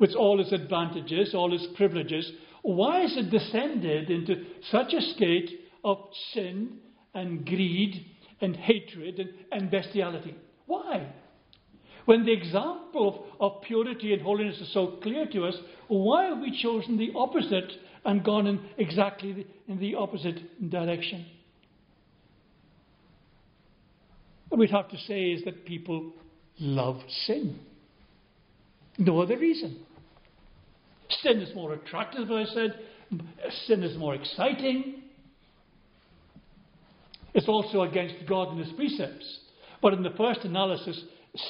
with 0.00 0.14
all 0.14 0.40
its 0.40 0.50
advantages, 0.50 1.34
all 1.34 1.52
its 1.54 1.66
privileges, 1.76 2.32
why 2.62 3.00
has 3.00 3.16
it 3.16 3.30
descended 3.30 4.10
into 4.10 4.44
such 4.70 4.92
a 4.94 5.00
state 5.00 5.60
of 5.84 5.98
sin 6.32 6.78
and 7.14 7.46
greed 7.46 8.04
and 8.40 8.56
hatred 8.56 9.18
and, 9.18 9.30
and 9.52 9.70
bestiality? 9.70 10.34
Why? 10.66 11.12
When 12.06 12.24
the 12.24 12.32
example 12.32 13.30
of, 13.40 13.54
of 13.54 13.62
purity 13.62 14.12
and 14.12 14.22
holiness 14.22 14.58
is 14.60 14.72
so 14.72 14.98
clear 15.02 15.26
to 15.26 15.44
us, 15.44 15.54
why 15.88 16.24
have 16.24 16.38
we 16.38 16.60
chosen 16.60 16.96
the 16.96 17.12
opposite 17.14 17.70
and 18.04 18.24
gone 18.24 18.46
in 18.46 18.60
exactly 18.78 19.32
the, 19.32 19.46
in 19.68 19.78
the 19.78 19.94
opposite 19.94 20.70
direction? 20.70 21.26
What 24.48 24.58
we'd 24.58 24.70
have 24.70 24.88
to 24.88 24.98
say 24.98 25.30
is 25.30 25.44
that 25.44 25.64
people 25.64 26.12
love 26.58 27.00
sin. 27.26 27.58
No 28.98 29.20
other 29.20 29.38
reason. 29.38 29.86
Sin 31.22 31.40
is 31.40 31.54
more 31.54 31.74
attractive, 31.74 32.30
I 32.30 32.44
said. 32.44 32.78
Sin 33.66 33.82
is 33.82 33.96
more 33.96 34.14
exciting. 34.14 35.02
It's 37.34 37.48
also 37.48 37.82
against 37.82 38.26
God 38.28 38.48
and 38.48 38.64
His 38.64 38.72
precepts. 38.72 39.38
But 39.82 39.94
in 39.94 40.02
the 40.02 40.10
first 40.10 40.40
analysis, 40.44 41.02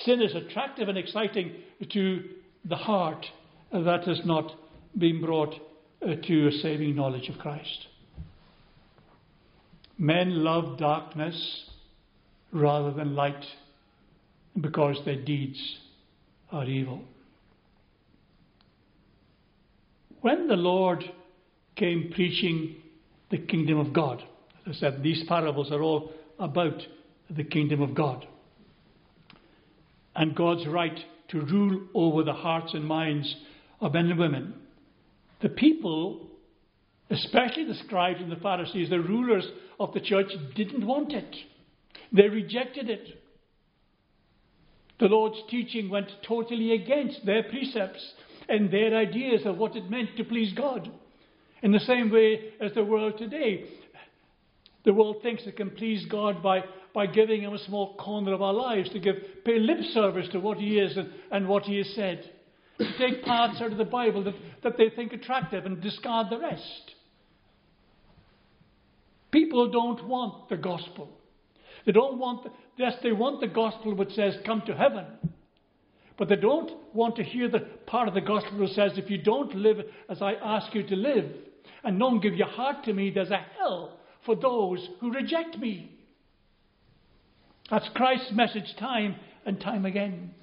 sin 0.05 0.23
is 0.23 0.35
attractive 0.35 0.89
and 0.89 0.99
exciting 0.99 1.53
to 1.93 2.25
the 2.65 2.77
heart 2.77 3.25
that 3.73 4.05
has 4.05 4.21
not 4.25 4.53
been 4.99 5.21
brought 5.21 5.55
uh, 6.03 6.15
to 6.27 6.49
a 6.49 6.53
saving 6.53 6.97
knowledge 6.97 7.29
of 7.29 7.39
Christ. 7.39 7.87
Men 9.99 10.43
love 10.43 10.79
darkness 10.79 11.65
rather 12.53 12.93
than 12.93 13.15
light 13.15 13.45
because 14.61 14.97
their 15.05 15.23
deeds 15.23 15.79
are 16.51 16.65
evil. 16.65 17.03
When 20.21 20.49
the 20.49 20.57
Lord 20.57 21.05
came 21.77 22.13
preaching 22.15 22.77
the 23.31 23.39
kingdom 23.39 23.79
of 23.79 23.93
God, 23.93 24.23
as 24.67 24.77
I 24.77 24.81
said, 24.81 25.03
these 25.03 25.25
parables 25.29 25.73
are 25.73 25.83
all 25.83 26.13
about 26.39 26.83
the 27.31 27.45
kingdom 27.45 27.81
of 27.81 27.95
God 27.95 28.27
and 30.15 30.35
God's 30.35 30.67
right 30.67 30.99
to 31.29 31.41
rule 31.41 31.87
over 31.95 32.25
the 32.25 32.33
hearts 32.33 32.75
and 32.75 32.85
minds 32.85 33.35
of 33.81 33.95
men 33.95 34.11
and 34.11 34.19
women. 34.19 34.55
The 35.41 35.49
people, 35.49 36.29
especially 37.09 37.65
the 37.65 37.75
scribes 37.87 38.21
and 38.21 38.31
the 38.31 38.37
Pharisees, 38.37 38.91
the 38.91 39.01
rulers 39.01 39.47
of 39.79 39.95
the 39.95 40.01
church, 40.01 40.31
didn't 40.55 40.87
want 40.87 41.13
it. 41.13 41.37
They 42.13 42.29
rejected 42.29 42.91
it. 42.91 43.23
The 44.99 45.07
Lord's 45.07 45.39
teaching 45.49 45.89
went 45.89 46.11
totally 46.27 46.73
against 46.73 47.25
their 47.25 47.45
precepts 47.45 48.13
and 48.51 48.71
their 48.71 48.97
ideas 48.97 49.43
of 49.47 49.57
what 49.57 49.77
it 49.77 49.89
meant 49.89 50.17
to 50.17 50.25
please 50.25 50.53
God. 50.55 50.91
In 51.63 51.73
the 51.73 51.81
same 51.81 52.11
way 52.11 52.53
as 52.61 52.73
the 52.75 52.85
world 52.85 53.17
today. 53.17 53.65
The 54.85 54.95
world 54.95 55.19
thinks 55.23 55.43
it 55.47 55.57
can 55.57 55.71
please 55.71 56.07
God 56.07 56.43
by, 56.43 56.65
by 56.95 57.07
giving 57.07 57.43
Him 57.43 57.53
a 57.53 57.59
small 57.59 57.97
corner 57.97 58.33
of 58.33 58.43
our 58.43 58.53
lives, 58.53 58.91
to 58.91 58.99
give, 58.99 59.17
pay 59.45 59.59
lip 59.59 59.79
service 59.93 60.27
to 60.33 60.41
what 60.41 60.59
He 60.59 60.79
is 60.79 60.97
and, 60.97 61.11
and 61.31 61.49
what 61.49 61.65
He 61.65 61.77
has 61.79 61.93
said, 61.95 62.29
to 62.79 62.99
take 62.99 63.23
parts 63.25 63.61
out 63.61 63.73
of 63.73 63.79
the 63.79 63.85
Bible 63.85 64.25
that, 64.25 64.35
that 64.65 64.77
they 64.79 64.89
think 64.89 65.13
attractive 65.13 65.67
and 65.67 65.83
discard 65.83 66.29
the 66.31 66.39
rest. 66.39 66.95
People 69.31 69.71
don't 69.71 70.09
want 70.09 70.49
the 70.49 70.57
gospel. 70.57 71.11
They 71.87 71.93
don't 71.93 72.19
want, 72.19 72.45
the, 72.45 72.51
yes, 72.77 72.95
they 73.03 73.13
want 73.13 73.41
the 73.41 73.49
gospel 73.49 73.95
which 73.95 74.13
says, 74.15 74.35
come 74.45 74.63
to 74.67 74.75
heaven. 74.75 75.05
But 76.21 76.29
they 76.29 76.37
don't 76.37 76.71
want 76.93 77.17
to 77.17 77.25
hear 77.25 77.49
the 77.49 77.61
part 77.87 78.07
of 78.07 78.13
the 78.13 78.21
gospel 78.21 78.59
that 78.59 78.75
says, 78.75 78.99
if 78.99 79.09
you 79.09 79.17
don't 79.17 79.55
live 79.55 79.79
as 80.07 80.21
I 80.21 80.35
ask 80.35 80.75
you 80.75 80.83
to 80.83 80.95
live, 80.95 81.25
and 81.83 81.99
don't 81.99 82.21
give 82.21 82.35
your 82.35 82.47
heart 82.47 82.85
to 82.85 82.93
me, 82.93 83.09
there's 83.09 83.31
a 83.31 83.43
hell 83.57 83.97
for 84.27 84.37
those 84.37 84.87
who 85.01 85.15
reject 85.15 85.57
me. 85.59 85.91
That's 87.71 87.89
Christ's 87.95 88.33
message 88.33 88.77
time 88.79 89.17
and 89.47 89.59
time 89.59 89.87
again. 89.87 90.35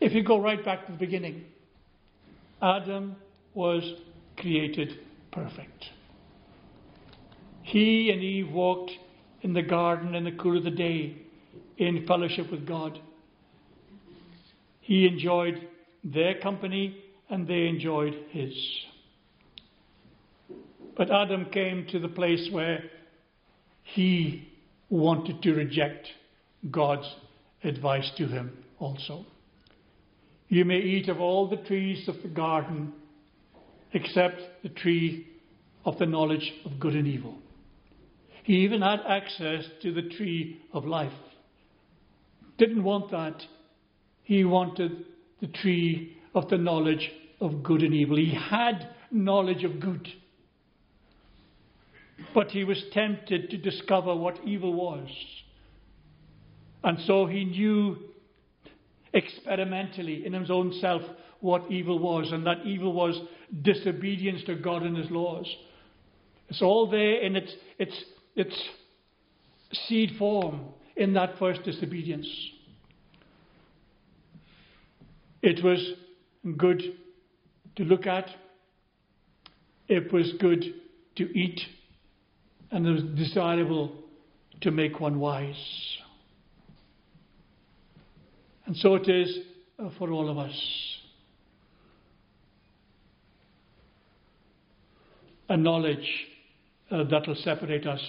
If 0.00 0.12
you 0.12 0.24
go 0.24 0.40
right 0.40 0.64
back 0.64 0.86
to 0.86 0.92
the 0.92 0.98
beginning, 0.98 1.44
Adam 2.60 3.14
was 3.54 3.84
created 4.36 4.98
perfect. 5.30 5.84
He 7.62 8.10
and 8.10 8.20
Eve 8.20 8.50
walked 8.50 8.90
in 9.42 9.52
the 9.52 9.62
garden 9.62 10.16
in 10.16 10.24
the 10.24 10.32
cool 10.32 10.58
of 10.58 10.64
the 10.64 10.70
day 10.72 11.18
in 11.78 12.06
fellowship 12.06 12.50
with 12.50 12.66
God. 12.66 12.98
He 14.80 15.06
enjoyed 15.06 15.66
their 16.04 16.38
company 16.40 17.02
and 17.28 17.46
they 17.46 17.66
enjoyed 17.66 18.14
his. 18.30 18.54
But 20.96 21.10
Adam 21.10 21.46
came 21.46 21.86
to 21.90 21.98
the 21.98 22.08
place 22.08 22.48
where 22.50 22.84
he 23.82 24.48
wanted 24.88 25.42
to 25.42 25.52
reject 25.52 26.06
God's 26.70 27.12
advice 27.64 28.10
to 28.16 28.26
him 28.26 28.56
also. 28.78 29.26
You 30.48 30.64
may 30.64 30.78
eat 30.78 31.08
of 31.08 31.20
all 31.20 31.48
the 31.48 31.56
trees 31.56 32.08
of 32.08 32.22
the 32.22 32.28
garden 32.28 32.92
except 33.92 34.40
the 34.62 34.68
tree 34.68 35.26
of 35.84 35.98
the 35.98 36.06
knowledge 36.06 36.52
of 36.64 36.78
good 36.78 36.94
and 36.94 37.06
evil. 37.06 37.34
He 38.44 38.58
even 38.58 38.82
had 38.82 39.00
access 39.06 39.64
to 39.82 39.92
the 39.92 40.02
tree 40.02 40.60
of 40.72 40.84
life. 40.84 41.12
Didn't 42.58 42.82
want 42.82 43.10
that. 43.10 43.42
He 44.22 44.44
wanted 44.44 45.04
the 45.40 45.46
tree 45.46 46.16
of 46.34 46.48
the 46.48 46.58
knowledge 46.58 47.10
of 47.40 47.62
good 47.62 47.82
and 47.82 47.94
evil. 47.94 48.16
He 48.16 48.34
had 48.34 48.88
knowledge 49.10 49.64
of 49.64 49.78
good. 49.78 50.08
But 52.34 52.50
he 52.50 52.64
was 52.64 52.82
tempted 52.92 53.50
to 53.50 53.58
discover 53.58 54.14
what 54.14 54.40
evil 54.44 54.72
was. 54.72 55.08
And 56.82 56.98
so 57.06 57.26
he 57.26 57.44
knew 57.44 57.98
experimentally 59.12 60.24
in 60.24 60.32
his 60.32 60.50
own 60.50 60.72
self 60.80 61.02
what 61.40 61.70
evil 61.70 61.98
was, 61.98 62.32
and 62.32 62.46
that 62.46 62.64
evil 62.64 62.92
was 62.92 63.20
disobedience 63.62 64.42
to 64.44 64.54
God 64.54 64.82
and 64.82 64.96
his 64.96 65.10
laws. 65.10 65.46
It's 66.48 66.62
all 66.62 66.88
there 66.88 67.20
in 67.20 67.36
its, 67.36 67.52
its, 67.78 68.04
its 68.34 68.54
seed 69.86 70.12
form 70.18 70.60
in 70.96 71.12
that 71.14 71.38
first 71.38 71.62
disobedience. 71.62 72.26
It 75.42 75.62
was 75.62 75.92
good 76.56 76.82
to 77.76 77.84
look 77.84 78.06
at, 78.06 78.28
it 79.88 80.12
was 80.12 80.32
good 80.40 80.64
to 81.16 81.38
eat, 81.38 81.60
and 82.70 82.86
it 82.86 82.90
was 82.90 83.02
desirable 83.16 83.92
to 84.62 84.70
make 84.70 84.98
one 84.98 85.20
wise. 85.20 85.54
And 88.64 88.76
so 88.76 88.94
it 88.96 89.08
is 89.08 89.38
uh, 89.78 89.90
for 89.98 90.10
all 90.10 90.28
of 90.28 90.38
us. 90.38 90.54
A 95.48 95.56
knowledge 95.56 96.26
uh, 96.90 97.04
that 97.04 97.28
will 97.28 97.36
separate 97.36 97.86
us 97.86 98.00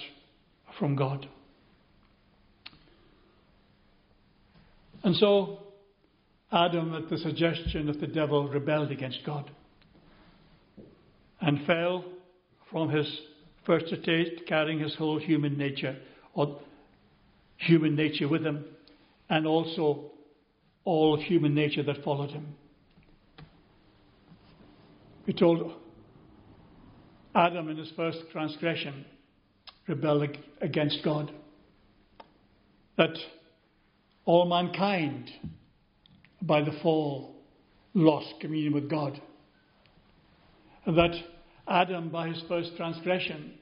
from 0.78 0.96
God. 0.96 1.28
And 5.04 5.16
so, 5.16 5.60
Adam, 6.50 6.94
at 6.94 7.08
the 7.08 7.18
suggestion 7.18 7.88
of 7.88 8.00
the 8.00 8.06
devil, 8.06 8.48
rebelled 8.48 8.90
against 8.90 9.20
God 9.24 9.50
and 11.40 11.64
fell 11.66 12.04
from 12.70 12.90
his 12.90 13.06
first 13.64 13.86
estate, 13.92 14.46
carrying 14.46 14.80
his 14.80 14.94
whole 14.96 15.18
human 15.18 15.56
nature, 15.56 15.96
or 16.34 16.60
human 17.56 17.94
nature 17.94 18.28
with 18.28 18.44
him, 18.44 18.64
and 19.28 19.46
also 19.46 20.10
all 20.84 21.14
of 21.14 21.20
human 21.20 21.54
nature 21.54 21.82
that 21.82 22.02
followed 22.02 22.30
him. 22.30 22.54
We 25.26 25.34
told 25.34 25.72
Adam 27.34 27.68
in 27.68 27.76
his 27.76 27.90
first 27.94 28.18
transgression 28.32 29.04
rebelled 29.86 30.38
against 30.60 30.98
God. 31.04 31.30
That 32.96 33.16
all 34.28 34.44
mankind, 34.44 35.30
by 36.42 36.60
the 36.60 36.78
fall, 36.82 37.34
lost 37.94 38.34
communion 38.42 38.74
with 38.74 38.90
God. 38.90 39.18
And 40.84 40.98
that 40.98 41.14
Adam, 41.66 42.10
by 42.10 42.28
his 42.28 42.42
first 42.46 42.76
transgression, 42.76 43.54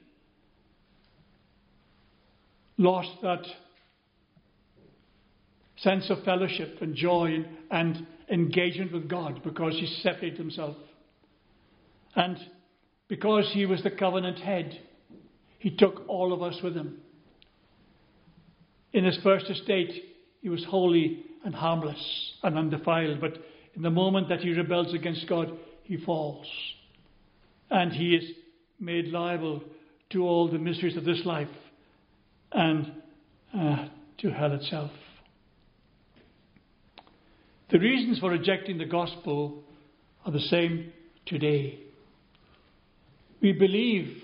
lost 2.77 3.11
that 3.21 3.45
sense 5.77 6.09
of 6.09 6.21
fellowship 6.25 6.79
and 6.81 6.93
joy 6.93 7.45
and 7.71 8.05
engagement 8.29 8.91
with 8.91 9.07
God 9.07 9.41
because 9.45 9.71
he 9.71 9.87
separated 10.01 10.37
himself. 10.37 10.75
And 12.13 12.37
because 13.07 13.49
he 13.53 13.65
was 13.65 13.81
the 13.83 13.91
covenant 13.91 14.39
head, 14.39 14.77
he 15.59 15.69
took 15.69 16.03
all 16.09 16.33
of 16.33 16.43
us 16.43 16.59
with 16.61 16.75
him. 16.75 16.97
In 18.91 19.05
his 19.05 19.17
first 19.23 19.49
estate, 19.49 20.03
he 20.47 20.49
was 20.49 20.63
holy 20.63 21.25
and 21.43 21.53
harmless 21.53 22.31
and 22.41 22.57
undefiled, 22.57 23.19
but 23.19 23.33
in 23.75 23.81
the 23.81 23.89
moment 23.89 24.29
that 24.29 24.39
he 24.39 24.53
rebels 24.53 24.93
against 24.93 25.27
God, 25.27 25.51
he 25.83 25.97
falls. 25.97 26.47
And 27.69 27.91
he 27.91 28.15
is 28.15 28.23
made 28.79 29.07
liable 29.07 29.61
to 30.11 30.23
all 30.23 30.49
the 30.49 30.57
miseries 30.57 30.95
of 30.95 31.03
this 31.03 31.19
life 31.25 31.49
and 32.53 32.93
uh, 33.53 33.89
to 34.19 34.31
hell 34.31 34.53
itself. 34.53 34.89
The 37.69 37.79
reasons 37.79 38.19
for 38.19 38.29
rejecting 38.29 38.77
the 38.77 38.85
gospel 38.85 39.65
are 40.25 40.31
the 40.31 40.39
same 40.39 40.93
today. 41.25 41.77
We 43.41 43.51
believe 43.51 44.23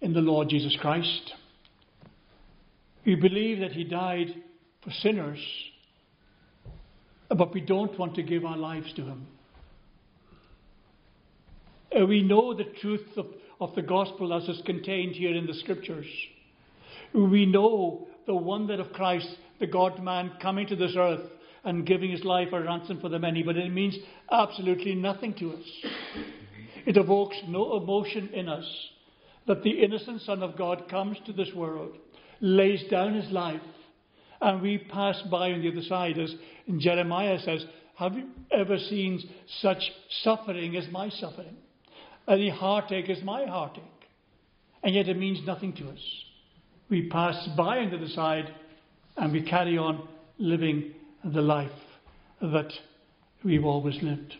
in 0.00 0.14
the 0.14 0.20
Lord 0.20 0.48
Jesus 0.48 0.76
Christ. 0.80 1.32
We 3.06 3.14
believe 3.14 3.60
that 3.60 3.70
He 3.70 3.84
died 3.84 4.34
for 4.84 4.90
sinners, 4.90 5.38
but 7.28 7.52
we 7.52 7.60
don't 7.60 7.98
want 7.98 8.14
to 8.16 8.22
give 8.22 8.44
our 8.44 8.56
lives 8.56 8.92
to 8.94 9.02
Him. 9.02 9.26
Uh, 11.98 12.06
we 12.06 12.22
know 12.22 12.54
the 12.54 12.64
truth 12.80 13.06
of, 13.16 13.26
of 13.60 13.74
the 13.74 13.82
gospel 13.82 14.34
as 14.34 14.48
is 14.48 14.60
contained 14.66 15.14
here 15.14 15.34
in 15.34 15.46
the 15.46 15.54
scriptures. 15.54 16.06
We 17.14 17.46
know 17.46 18.08
the 18.26 18.34
wonder 18.34 18.80
of 18.80 18.92
Christ, 18.92 19.28
the 19.60 19.66
God 19.66 20.02
man, 20.02 20.32
coming 20.42 20.66
to 20.66 20.76
this 20.76 20.94
earth 20.96 21.30
and 21.64 21.86
giving 21.86 22.10
his 22.10 22.24
life 22.24 22.48
a 22.52 22.60
ransom 22.60 23.00
for 23.00 23.08
the 23.08 23.18
many, 23.18 23.42
but 23.42 23.56
it 23.56 23.72
means 23.72 23.96
absolutely 24.30 24.94
nothing 24.94 25.34
to 25.34 25.52
us. 25.52 25.64
It 26.84 26.96
evokes 26.96 27.36
no 27.46 27.76
emotion 27.76 28.28
in 28.34 28.48
us 28.48 28.66
that 29.46 29.62
the 29.62 29.82
innocent 29.82 30.22
Son 30.22 30.42
of 30.42 30.56
God 30.56 30.88
comes 30.88 31.16
to 31.26 31.32
this 31.32 31.52
world, 31.54 31.96
lays 32.40 32.82
down 32.90 33.14
his 33.14 33.30
life, 33.30 33.60
and 34.44 34.60
we 34.60 34.76
pass 34.76 35.20
by 35.30 35.52
on 35.52 35.62
the 35.62 35.70
other 35.70 35.82
side. 35.82 36.18
As 36.18 36.34
Jeremiah 36.76 37.38
says, 37.40 37.64
Have 37.96 38.12
you 38.12 38.28
ever 38.52 38.76
seen 38.78 39.18
such 39.62 39.82
suffering 40.22 40.76
as 40.76 40.86
my 40.92 41.08
suffering? 41.08 41.56
Any 42.28 42.50
heartache 42.50 43.08
as 43.08 43.22
my 43.22 43.46
heartache? 43.46 43.82
And 44.82 44.94
yet 44.94 45.08
it 45.08 45.16
means 45.16 45.40
nothing 45.46 45.72
to 45.76 45.88
us. 45.88 45.98
We 46.90 47.08
pass 47.08 47.48
by 47.56 47.78
on 47.78 47.90
the 47.90 47.96
other 47.96 48.08
side 48.08 48.54
and 49.16 49.32
we 49.32 49.42
carry 49.42 49.78
on 49.78 50.06
living 50.36 50.92
the 51.24 51.40
life 51.40 51.70
that 52.42 52.70
we've 53.42 53.64
always 53.64 53.96
lived. 54.02 54.34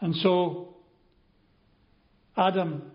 And 0.00 0.16
so, 0.16 0.74
Adam 2.34 2.92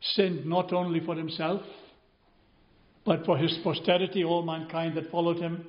sinned 0.00 0.46
not 0.46 0.72
only 0.72 1.00
for 1.04 1.14
himself, 1.14 1.60
but 3.06 3.24
for 3.24 3.38
his 3.38 3.56
posterity, 3.62 4.24
all 4.24 4.42
mankind 4.42 4.96
that 4.96 5.10
followed 5.12 5.38
him. 5.38 5.64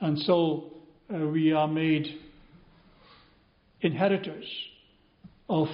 And 0.00 0.18
so 0.20 0.72
uh, 1.14 1.18
we 1.26 1.52
are 1.52 1.68
made 1.68 2.06
inheritors 3.82 4.46
of 5.48 5.68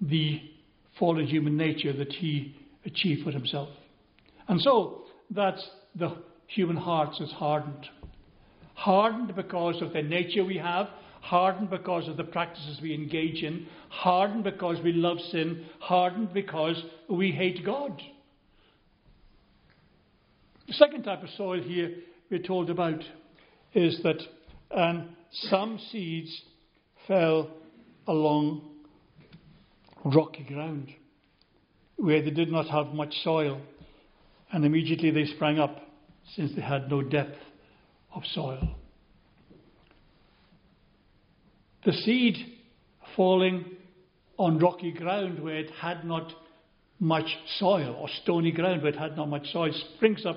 the 0.00 0.40
fallen 0.98 1.26
human 1.26 1.56
nature 1.56 1.92
that 1.92 2.12
he 2.12 2.56
achieved 2.86 3.24
for 3.24 3.30
himself. 3.30 3.68
And 4.48 4.60
so 4.60 5.02
that's 5.30 5.64
the 5.94 6.16
human 6.46 6.76
hearts 6.76 7.20
is 7.20 7.30
hardened. 7.32 7.86
Hardened 8.74 9.36
because 9.36 9.80
of 9.82 9.92
the 9.92 10.02
nature 10.02 10.44
we 10.44 10.56
have, 10.56 10.88
hardened 11.20 11.70
because 11.70 12.08
of 12.08 12.16
the 12.16 12.24
practices 12.24 12.78
we 12.82 12.94
engage 12.94 13.42
in, 13.42 13.66
hardened 13.90 14.44
because 14.44 14.78
we 14.82 14.92
love 14.92 15.18
sin, 15.30 15.66
hardened 15.78 16.32
because 16.32 16.82
we 17.08 17.30
hate 17.30 17.64
God. 17.64 18.00
The 20.66 20.72
second 20.74 21.02
type 21.02 21.22
of 21.22 21.28
soil 21.30 21.60
here 21.60 21.94
we're 22.30 22.42
told 22.42 22.70
about 22.70 23.02
is 23.74 24.00
that 24.02 24.20
um, 24.70 25.10
some 25.30 25.78
seeds 25.90 26.42
fell 27.06 27.50
along 28.06 28.62
rocky 30.04 30.44
ground 30.44 30.92
where 31.96 32.22
they 32.22 32.30
did 32.30 32.50
not 32.50 32.66
have 32.68 32.94
much 32.94 33.14
soil, 33.22 33.60
and 34.52 34.64
immediately 34.64 35.10
they 35.10 35.26
sprang 35.26 35.58
up 35.58 35.80
since 36.34 36.52
they 36.54 36.62
had 36.62 36.90
no 36.90 37.02
depth 37.02 37.38
of 38.14 38.22
soil. 38.32 38.74
The 41.84 41.92
seed 41.92 42.36
falling 43.14 43.64
on 44.38 44.58
rocky 44.58 44.92
ground 44.92 45.42
where 45.42 45.56
it 45.56 45.70
had 45.70 46.04
not 46.04 46.32
much 46.98 47.36
soil, 47.58 47.96
or 48.00 48.08
stony 48.22 48.50
ground 48.50 48.82
where 48.82 48.92
it 48.92 48.98
had 48.98 49.16
not 49.16 49.28
much 49.28 49.52
soil, 49.52 49.72
springs 49.96 50.24
up 50.24 50.36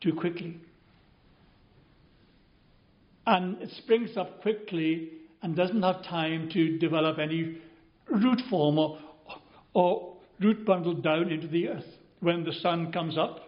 too 0.00 0.12
quickly. 0.12 0.58
And 3.26 3.60
it 3.60 3.70
springs 3.78 4.16
up 4.16 4.40
quickly 4.42 5.10
and 5.42 5.56
doesn't 5.56 5.82
have 5.82 6.04
time 6.04 6.48
to 6.52 6.78
develop 6.78 7.18
any 7.18 7.58
root 8.08 8.40
form 8.48 8.78
or, 8.78 8.98
or 9.74 10.16
root 10.40 10.64
bundle 10.64 10.94
down 10.94 11.30
into 11.30 11.48
the 11.48 11.68
earth. 11.68 11.84
When 12.20 12.44
the 12.44 12.52
sun 12.52 12.92
comes 12.92 13.18
up, 13.18 13.40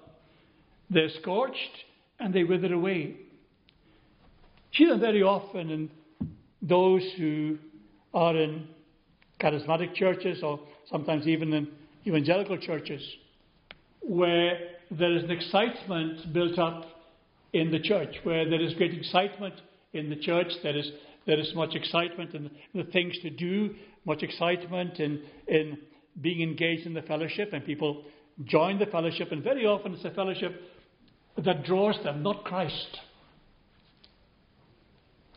they're 0.90 1.10
scorched 1.20 1.84
and 2.18 2.34
they 2.34 2.44
wither 2.44 2.72
away. 2.72 3.16
See 4.74 4.86
them 4.86 5.00
very 5.00 5.22
often 5.22 5.70
in 5.70 5.90
those 6.60 7.02
who 7.16 7.58
are 8.12 8.36
in 8.36 8.68
charismatic 9.40 9.94
churches 9.94 10.42
or 10.42 10.60
sometimes 10.90 11.26
even 11.26 11.52
in 11.52 11.68
evangelical 12.06 12.58
churches 12.58 13.02
where 14.00 14.58
there 14.90 15.14
is 15.16 15.24
an 15.24 15.30
excitement 15.30 16.32
built 16.32 16.58
up 16.58 16.84
in 17.52 17.70
the 17.70 17.80
church, 17.80 18.14
where 18.22 18.48
there 18.48 18.60
is 18.60 18.74
great 18.74 18.94
excitement 18.94 19.54
in 19.92 20.10
the 20.10 20.16
church, 20.16 20.48
there 20.62 20.76
is, 20.76 20.90
there 21.26 21.38
is 21.38 21.52
much 21.54 21.74
excitement 21.74 22.34
in 22.34 22.50
the 22.74 22.84
things 22.84 23.18
to 23.22 23.30
do, 23.30 23.74
much 24.04 24.22
excitement 24.22 24.98
in, 24.98 25.22
in 25.46 25.78
being 26.20 26.42
engaged 26.42 26.86
in 26.86 26.94
the 26.94 27.02
fellowship, 27.02 27.52
and 27.52 27.64
people 27.64 28.04
join 28.44 28.78
the 28.78 28.86
fellowship, 28.86 29.32
and 29.32 29.42
very 29.42 29.66
often 29.66 29.94
it's 29.94 30.04
a 30.04 30.10
fellowship 30.10 30.60
that 31.44 31.64
draws 31.64 31.96
them, 32.02 32.22
not 32.22 32.44
Christ. 32.44 32.98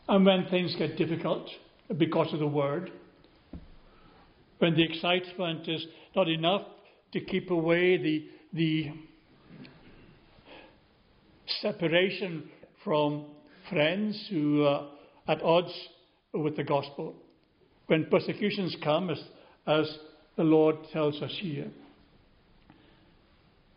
And 0.08 0.26
when 0.26 0.46
things 0.50 0.74
get 0.78 0.96
difficult 0.96 1.48
because 1.96 2.32
of 2.32 2.40
the 2.40 2.46
word, 2.46 2.90
when 4.58 4.74
the 4.74 4.82
excitement 4.82 5.68
is 5.68 5.84
not 6.14 6.28
enough 6.28 6.62
to 7.12 7.20
keep 7.20 7.50
away 7.50 7.96
the, 7.96 8.28
the 8.52 8.92
separation 11.60 12.48
from 12.84 13.26
friends 13.68 14.26
who 14.30 14.64
are 14.64 14.88
at 15.28 15.42
odds 15.42 15.72
with 16.32 16.56
the 16.56 16.64
gospel, 16.64 17.14
when 17.86 18.06
persecutions 18.06 18.76
come, 18.82 19.10
as, 19.10 19.22
as 19.66 19.98
the 20.36 20.44
Lord 20.44 20.76
tells 20.92 21.20
us 21.22 21.36
here. 21.40 21.68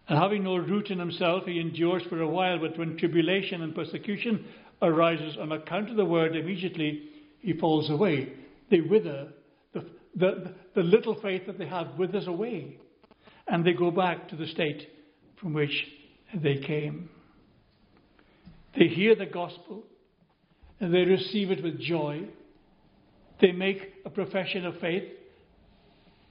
And 0.07 0.19
having 0.19 0.43
no 0.43 0.57
root 0.57 0.89
in 0.89 0.99
himself, 0.99 1.43
he 1.45 1.59
endures 1.59 2.03
for 2.09 2.21
a 2.21 2.27
while, 2.27 2.59
but 2.59 2.77
when 2.77 2.97
tribulation 2.97 3.61
and 3.61 3.73
persecution 3.73 4.45
arises 4.81 5.38
on 5.39 5.51
account 5.51 5.89
of 5.89 5.95
the 5.95 6.05
word, 6.05 6.35
immediately 6.35 7.09
he 7.39 7.53
falls 7.53 7.89
away. 7.89 8.33
They 8.69 8.81
wither. 8.81 9.29
The, 9.73 9.85
the, 10.15 10.53
the 10.75 10.81
little 10.81 11.19
faith 11.21 11.43
that 11.47 11.57
they 11.57 11.67
have 11.67 11.97
withers 11.97 12.27
away. 12.27 12.77
And 13.47 13.65
they 13.65 13.73
go 13.73 13.91
back 13.91 14.29
to 14.29 14.35
the 14.35 14.47
state 14.47 14.88
from 15.39 15.53
which 15.53 15.85
they 16.33 16.57
came. 16.57 17.09
They 18.77 18.88
hear 18.88 19.15
the 19.15 19.25
gospel 19.25 19.83
and 20.79 20.93
they 20.93 21.05
receive 21.05 21.51
it 21.51 21.63
with 21.63 21.79
joy. 21.79 22.23
They 23.39 23.51
make 23.51 23.93
a 24.05 24.09
profession 24.09 24.65
of 24.65 24.79
faith. 24.79 25.03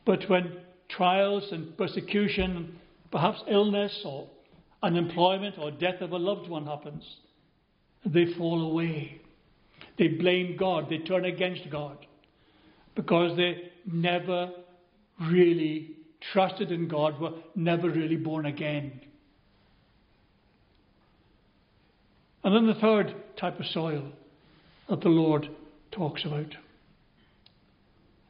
But 0.04 0.28
when 0.28 0.58
trials 0.88 1.50
and 1.52 1.76
persecution, 1.78 2.78
perhaps 3.10 3.42
illness 3.48 4.02
or 4.04 4.28
unemployment 4.82 5.58
or 5.58 5.70
death 5.70 6.00
of 6.00 6.12
a 6.12 6.18
loved 6.18 6.48
one 6.48 6.66
happens, 6.66 7.04
they 8.04 8.26
fall 8.34 8.70
away. 8.70 9.20
They 9.98 10.08
blame 10.08 10.56
God. 10.58 10.90
They 10.90 10.98
turn 10.98 11.24
against 11.24 11.70
God 11.70 12.04
because 12.94 13.36
they 13.36 13.70
never 13.90 14.50
really 15.20 15.96
trusted 16.32 16.72
in 16.72 16.88
God, 16.88 17.20
were 17.20 17.32
never 17.54 17.88
really 17.88 18.16
born 18.16 18.46
again. 18.46 19.00
And 22.44 22.54
then 22.54 22.66
the 22.66 22.78
third 22.78 23.14
type 23.38 23.58
of 23.58 23.66
soil 23.66 24.04
that 24.90 25.00
the 25.00 25.08
Lord 25.08 25.48
talks 25.90 26.24
about. 26.26 26.54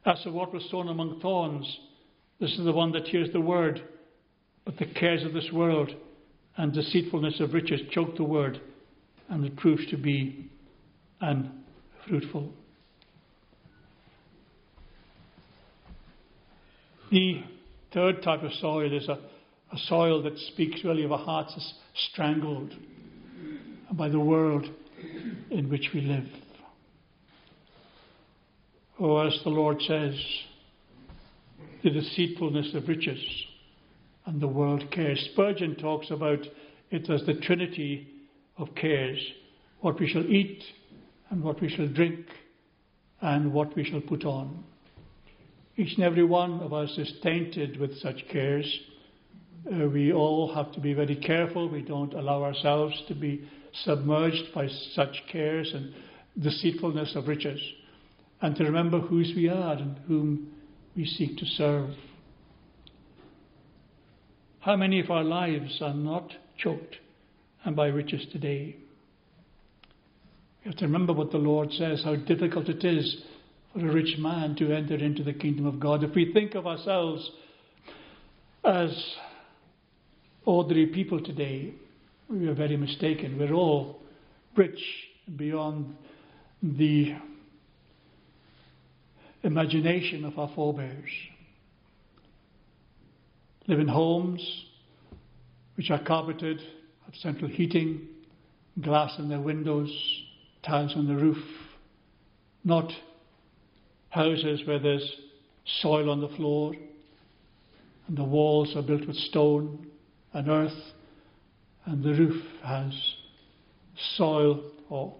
As 0.05 0.23
for 0.23 0.31
what 0.31 0.53
was 0.53 0.67
sown 0.71 0.87
among 0.87 1.19
thorns, 1.19 1.79
this 2.39 2.51
is 2.51 2.63
the 2.63 2.71
one 2.71 2.93
that 2.93 3.07
hears 3.07 3.31
the 3.33 3.41
word, 3.41 3.81
but 4.63 4.77
the 4.77 4.85
cares 4.85 5.23
of 5.23 5.33
this 5.33 5.49
world 5.51 5.89
and 6.55 6.71
deceitfulness 6.71 7.41
of 7.41 7.53
riches 7.53 7.81
choke 7.91 8.15
the 8.15 8.23
word, 8.23 8.61
and 9.29 9.43
it 9.43 9.57
proves 9.57 9.85
to 9.89 9.97
be 9.97 10.49
unfruitful. 11.19 12.53
The 17.11 17.43
third 17.93 18.23
type 18.23 18.43
of 18.43 18.53
soil 18.53 18.93
is 18.93 19.09
a, 19.09 19.19
a 19.73 19.77
soil 19.87 20.23
that 20.23 20.37
speaks 20.53 20.83
really 20.85 21.03
of 21.03 21.11
a 21.11 21.17
heart 21.17 21.47
that's 21.49 21.73
strangled 22.11 22.73
by 23.93 24.09
the 24.09 24.19
world 24.19 24.65
in 25.51 25.69
which 25.69 25.89
we 25.93 26.01
live. 26.01 26.27
Oh, 28.99 29.17
as 29.17 29.37
the 29.43 29.49
Lord 29.49 29.81
says, 29.81 30.15
the 31.83 31.89
deceitfulness 31.89 32.73
of 32.73 32.87
riches 32.87 33.19
and 34.25 34.41
the 34.41 34.47
world 34.47 34.89
cares. 34.91 35.29
Spurgeon 35.33 35.75
talks 35.75 36.09
about 36.09 36.39
it 36.91 37.09
as 37.09 37.25
the 37.25 37.35
trinity 37.35 38.07
of 38.57 38.73
cares 38.75 39.19
what 39.85 39.99
we 39.99 40.07
shall 40.07 40.25
eat, 40.25 40.63
and 41.29 41.43
what 41.43 41.61
we 41.61 41.69
shall 41.69 41.87
drink, 41.87 42.25
and 43.21 43.53
what 43.53 43.75
we 43.75 43.83
shall 43.83 44.01
put 44.01 44.25
on. 44.25 44.63
Each 45.77 45.93
and 45.95 46.03
every 46.03 46.23
one 46.23 46.59
of 46.61 46.73
us 46.73 46.97
is 46.97 47.13
tainted 47.21 47.79
with 47.79 47.95
such 47.99 48.27
cares. 48.31 48.65
Uh, 49.71 49.87
we 49.87 50.11
all 50.11 50.51
have 50.55 50.71
to 50.71 50.79
be 50.79 50.93
very 50.93 51.15
careful. 51.15 51.69
We 51.69 51.83
don't 51.83 52.15
allow 52.15 52.43
ourselves 52.43 52.99
to 53.07 53.13
be 53.13 53.47
submerged 53.83 54.53
by 54.53 54.67
such 54.93 55.23
cares 55.31 55.71
and 55.73 55.93
deceitfulness 56.41 57.15
of 57.15 57.27
riches 57.27 57.61
and 58.41 58.55
to 58.55 58.63
remember 58.63 58.99
whose 58.99 59.33
we 59.35 59.49
are 59.49 59.73
and 59.73 59.97
whom 60.07 60.47
we 60.95 61.05
seek 61.05 61.37
to 61.37 61.45
serve. 61.45 61.89
How 64.59 64.75
many 64.75 64.99
of 64.99 65.11
our 65.11 65.23
lives 65.23 65.79
are 65.81 65.93
not 65.93 66.31
choked 66.57 66.97
and 67.63 67.75
by 67.75 67.87
riches 67.87 68.25
today? 68.31 68.75
We 70.63 70.71
have 70.71 70.77
to 70.77 70.85
remember 70.85 71.13
what 71.13 71.31
the 71.31 71.37
Lord 71.37 71.71
says, 71.71 72.03
how 72.03 72.15
difficult 72.15 72.69
it 72.69 72.83
is 72.83 73.23
for 73.73 73.87
a 73.87 73.93
rich 73.93 74.17
man 74.17 74.55
to 74.55 74.73
enter 74.73 74.95
into 74.95 75.23
the 75.23 75.33
kingdom 75.33 75.65
of 75.65 75.79
God. 75.79 76.03
If 76.03 76.15
we 76.15 76.33
think 76.33 76.55
of 76.55 76.65
ourselves 76.65 77.29
as 78.63 79.15
ordinary 80.45 80.87
people 80.87 81.21
today, 81.23 81.73
we 82.29 82.47
are 82.47 82.53
very 82.53 82.77
mistaken. 82.77 83.37
We're 83.37 83.53
all 83.53 84.01
rich 84.55 84.81
beyond 85.35 85.95
the 86.61 87.15
imagination 89.43 90.25
of 90.25 90.37
our 90.39 90.49
forebears. 90.55 91.11
Live 93.67 93.79
in 93.79 93.87
homes 93.87 94.65
which 95.75 95.91
are 95.91 96.03
carpeted, 96.03 96.59
have 97.05 97.15
central 97.15 97.49
heating, 97.49 98.07
glass 98.81 99.17
in 99.19 99.29
their 99.29 99.39
windows, 99.39 99.91
tiles 100.63 100.93
on 100.95 101.07
the 101.07 101.15
roof, 101.15 101.43
not 102.63 102.91
houses 104.09 104.61
where 104.65 104.79
there's 104.79 105.15
soil 105.81 106.09
on 106.09 106.21
the 106.21 106.29
floor 106.29 106.73
and 108.07 108.17
the 108.17 108.23
walls 108.23 108.75
are 108.75 108.81
built 108.81 109.05
with 109.07 109.15
stone 109.15 109.87
and 110.33 110.47
earth 110.47 110.93
and 111.85 112.03
the 112.03 112.13
roof 112.13 112.43
has 112.63 112.93
soil 114.15 114.63
or 114.89 115.13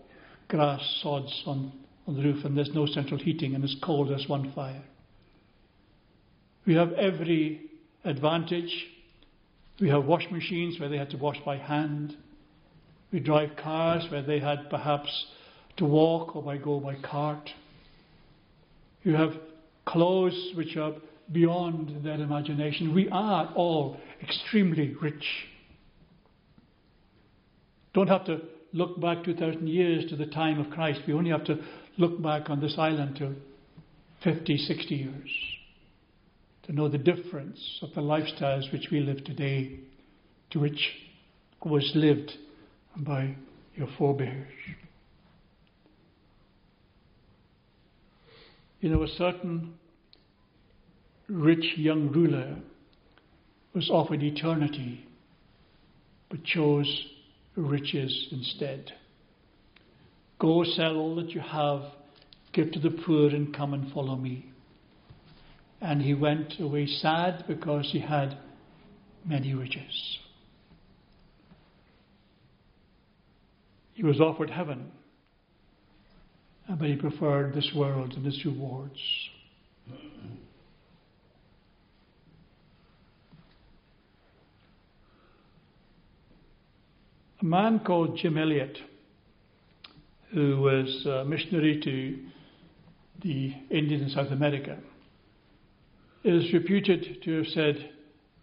grass 0.48 0.82
sods 1.02 1.44
on 1.46 1.72
on 2.08 2.16
the 2.16 2.24
roof 2.24 2.46
and 2.46 2.56
there's 2.56 2.74
no 2.74 2.86
central 2.86 3.20
heating 3.20 3.56
and 3.56 3.64
it's 3.64 3.76
cold 3.84 4.12
as 4.12 4.28
one 4.28 4.52
fire. 4.54 4.84
We 6.66 6.76
have 6.76 6.94
every 6.94 7.62
advantage. 8.04 8.88
We 9.80 9.90
have 9.90 10.06
wash 10.06 10.26
machines 10.32 10.80
where 10.80 10.90
they 10.90 10.98
had 10.98 11.10
to 11.12 11.18
wash 11.18 11.38
by 11.46 11.58
hand. 11.58 12.16
We 13.12 13.20
drive 13.20 13.56
cars 13.58 14.06
where 14.10 14.22
they 14.22 14.40
had 14.40 14.70
perhaps 14.70 15.26
to 15.78 15.86
walk 15.86 16.36
or 16.36 16.44
by 16.44 16.58
go 16.58 16.80
by 16.80 16.96
cart. 16.96 17.50
You 19.04 19.16
have 19.16 19.34
clothes 19.86 20.52
which 20.56 20.78
are 20.78 20.94
beyond 21.32 22.04
their 22.04 22.16
imagination. 22.16 22.94
We 22.94 23.10
are 23.10 23.52
all 23.56 23.98
extremely 24.22 24.96
rich. 25.02 25.26
Don't 27.96 28.10
have 28.10 28.26
to 28.26 28.42
look 28.74 29.00
back 29.00 29.24
2,000 29.24 29.70
years 29.70 30.06
to 30.10 30.18
the 30.18 30.26
time 30.26 30.60
of 30.60 30.70
Christ. 30.70 31.00
We 31.08 31.14
only 31.14 31.32
have 31.32 31.46
to 31.46 31.64
look 31.98 32.22
back 32.22 32.50
on 32.50 32.60
this 32.60 32.76
island 32.78 33.16
to 33.20 33.34
50, 34.22 34.58
60 34.58 34.96
years 34.96 35.30
to 36.64 36.74
know 36.74 36.90
the 36.90 36.98
difference 36.98 37.80
of 37.82 37.94
the 37.96 38.02
lifestyles 38.02 38.70
which 38.74 38.90
we 38.92 39.00
live 39.00 39.24
today 39.24 39.80
to 40.50 40.60
which 40.60 40.92
was 41.64 41.90
lived 41.96 42.34
by 42.98 43.34
your 43.76 43.88
forebears. 43.98 44.52
You 48.82 48.90
know, 48.90 49.04
a 49.04 49.08
certain 49.08 49.76
rich 51.30 51.78
young 51.78 52.12
ruler 52.12 52.58
was 53.74 53.90
offered 53.90 54.22
eternity 54.22 55.06
but 56.30 56.44
chose 56.44 57.06
riches 57.56 58.28
instead. 58.32 58.92
Go 60.40 60.64
sell 60.64 60.98
all 60.98 61.16
that 61.16 61.32
you 61.32 61.42
have, 61.42 61.82
give 62.54 62.72
to 62.74 62.80
the 62.80 62.90
poor, 62.90 63.30
and 63.30 63.56
come 63.56 63.74
and 63.74 63.92
follow 63.94 64.16
me. 64.16 64.50
And 65.82 66.02
he 66.02 66.14
went 66.14 66.60
away 66.60 66.88
sad 66.88 67.46
because 67.48 67.90
he 67.92 68.00
had 68.00 68.38
many 69.26 69.54
riches. 69.54 70.20
He 73.94 74.04
was 74.04 74.20
offered 74.20 74.50
heaven, 74.50 74.92
but 76.68 76.90
he 76.90 76.98
preferred 76.98 77.54
this 77.54 77.72
world 77.74 78.14
and 78.14 78.26
its 78.28 78.44
rewards. 78.46 79.00
A 87.46 87.48
man 87.48 87.82
called 87.82 88.18
Jim 88.18 88.40
Elliot 88.40 88.76
who 90.34 90.62
was 90.62 91.06
a 91.06 91.24
missionary 91.26 91.80
to 91.80 92.18
the 93.22 93.54
Indians 93.70 94.02
in 94.02 94.10
South 94.10 94.32
America, 94.32 94.80
is 96.24 96.52
reputed 96.52 97.22
to 97.24 97.38
have 97.38 97.48
said, 97.50 97.92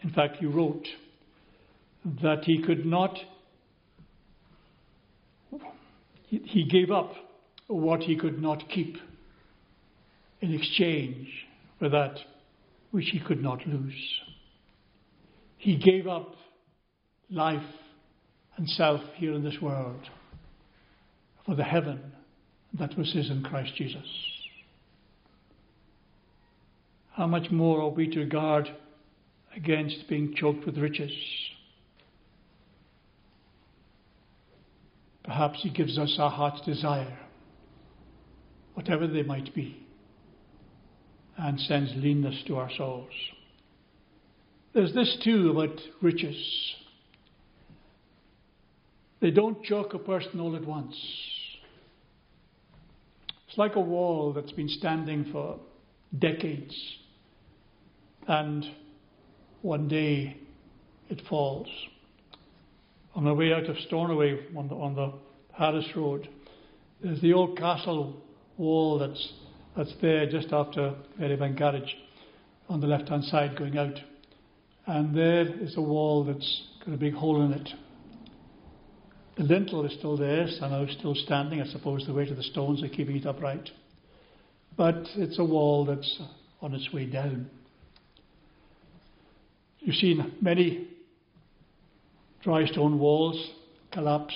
in 0.03 0.11
fact, 0.11 0.37
he 0.37 0.47
wrote, 0.47 0.87
that 2.23 2.45
he 2.45 2.63
could 2.63 2.87
not 2.87 3.19
he, 6.29 6.39
he 6.45 6.65
gave 6.69 6.93
up 6.93 7.13
what 7.67 8.03
he 8.05 8.15
could 8.15 8.41
not 8.41 8.69
keep 8.69 8.99
in 10.41 10.55
exchange 10.55 11.27
for 11.81 11.89
that 11.89 12.21
which 12.93 13.09
he 13.11 13.19
could 13.19 13.43
not 13.43 13.67
lose. 13.67 14.21
He 15.57 15.77
gave 15.77 16.07
up 16.07 16.37
life 17.29 17.65
and 18.57 18.69
self 18.69 19.01
here 19.17 19.33
in 19.33 19.43
this 19.43 19.61
world 19.61 20.09
for 21.47 21.55
the 21.55 21.65
heaven 21.65 22.13
that 22.79 22.97
was 22.97 23.13
his 23.13 23.31
in 23.31 23.43
Christ 23.43 23.75
Jesus. 23.77 24.07
How 27.13 27.27
much 27.27 27.51
more 27.51 27.83
are 27.83 27.91
we 27.91 28.09
to 28.15 28.25
guard 28.25 28.71
against 29.55 30.09
being 30.09 30.35
choked 30.35 30.65
with 30.65 30.79
riches? 30.79 31.13
Perhaps 35.25 35.61
He 35.63 35.71
gives 35.71 35.99
us 35.99 36.17
our 36.19 36.31
heart's 36.31 36.61
desire, 36.63 37.19
whatever 38.75 39.07
they 39.07 39.23
might 39.23 39.55
be, 39.55 39.87
and 41.37 41.61
sends 41.61 41.93
leanness 41.97 42.43
to 42.47 42.57
our 42.57 42.71
souls. 42.77 43.13
There's 44.75 44.95
this 44.95 45.17
too 45.23 45.51
about 45.51 45.79
riches. 46.01 46.37
They 49.23 49.31
don't 49.31 49.63
choke 49.63 49.95
a 49.95 50.01
person 50.01 50.41
all 50.41 50.57
at 50.57 50.67
once. 50.67 50.97
It's 53.47 53.57
like 53.57 53.77
a 53.77 53.81
wall 53.81 54.33
that's 54.33 54.51
been 54.51 54.69
standing 54.69 55.31
for 55.31 55.61
decades, 56.19 56.75
and 58.27 58.67
one 59.63 59.87
day 59.87 60.37
it 61.09 61.23
falls. 61.29 61.69
On 63.15 63.25
the 63.25 63.33
way 63.33 63.53
out 63.53 63.67
of 63.67 63.77
Stornoway 63.87 64.41
on 64.57 64.67
the, 64.67 64.75
on 64.75 64.97
the 64.97 65.13
Harris 65.53 65.87
Road, 65.95 66.29
there's 67.01 67.21
the 67.21 67.33
old 67.33 67.57
castle 67.57 68.21
wall 68.59 68.99
that's, 68.99 69.33
that's 69.77 69.95
there 70.03 70.29
just 70.29 70.53
after 70.53 70.97
Marybank 71.21 71.59
Garage 71.59 71.93
on 72.69 72.81
the 72.81 72.89
left 72.89 73.09
hand 73.09 73.23
side 73.25 73.57
going 73.57 73.79
out. 73.79 74.01
And 74.87 75.17
there 75.17 75.47
is 75.63 75.77
a 75.77 75.83
wall 75.83 76.25
that's 76.25 76.63
got 76.85 76.95
a 76.95 76.99
big 76.99 77.15
hole 77.15 77.43
in 77.45 77.53
it. 77.53 77.69
The 79.37 79.45
lintel 79.45 79.87
is 79.87 79.95
still 79.95 80.17
there, 80.17 80.47
somehow 80.59 80.87
still 80.99 81.15
standing. 81.15 81.63
I 81.63 81.67
suppose 81.67 82.05
the 82.07 82.13
weight 82.13 82.31
of 82.31 82.37
the 82.37 82.43
stones 82.43 82.83
are 82.83 82.89
keeping 82.89 83.17
it 83.17 83.27
upright. 83.27 83.71
But 84.77 85.07
it's 85.17 85.39
a 85.39 85.45
wall 85.45 85.87
that's 85.87 86.21
on 86.61 86.75
its 86.75 86.93
way 86.93 87.07
down. 87.07 87.49
You've 89.79 89.97
seen 89.97 90.35
many 90.41 90.89
dry 92.43 92.67
stone 92.67 92.99
walls 92.99 93.51
collapse, 93.91 94.35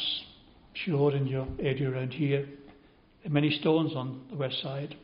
sure, 0.73 1.15
in 1.15 1.27
your 1.27 1.47
area 1.59 1.91
around 1.91 2.13
here. 2.13 2.49
Are 3.25 3.31
many 3.31 3.51
stones 3.51 3.95
on 3.95 4.23
the 4.31 4.37
west 4.37 4.63
side. 4.63 4.97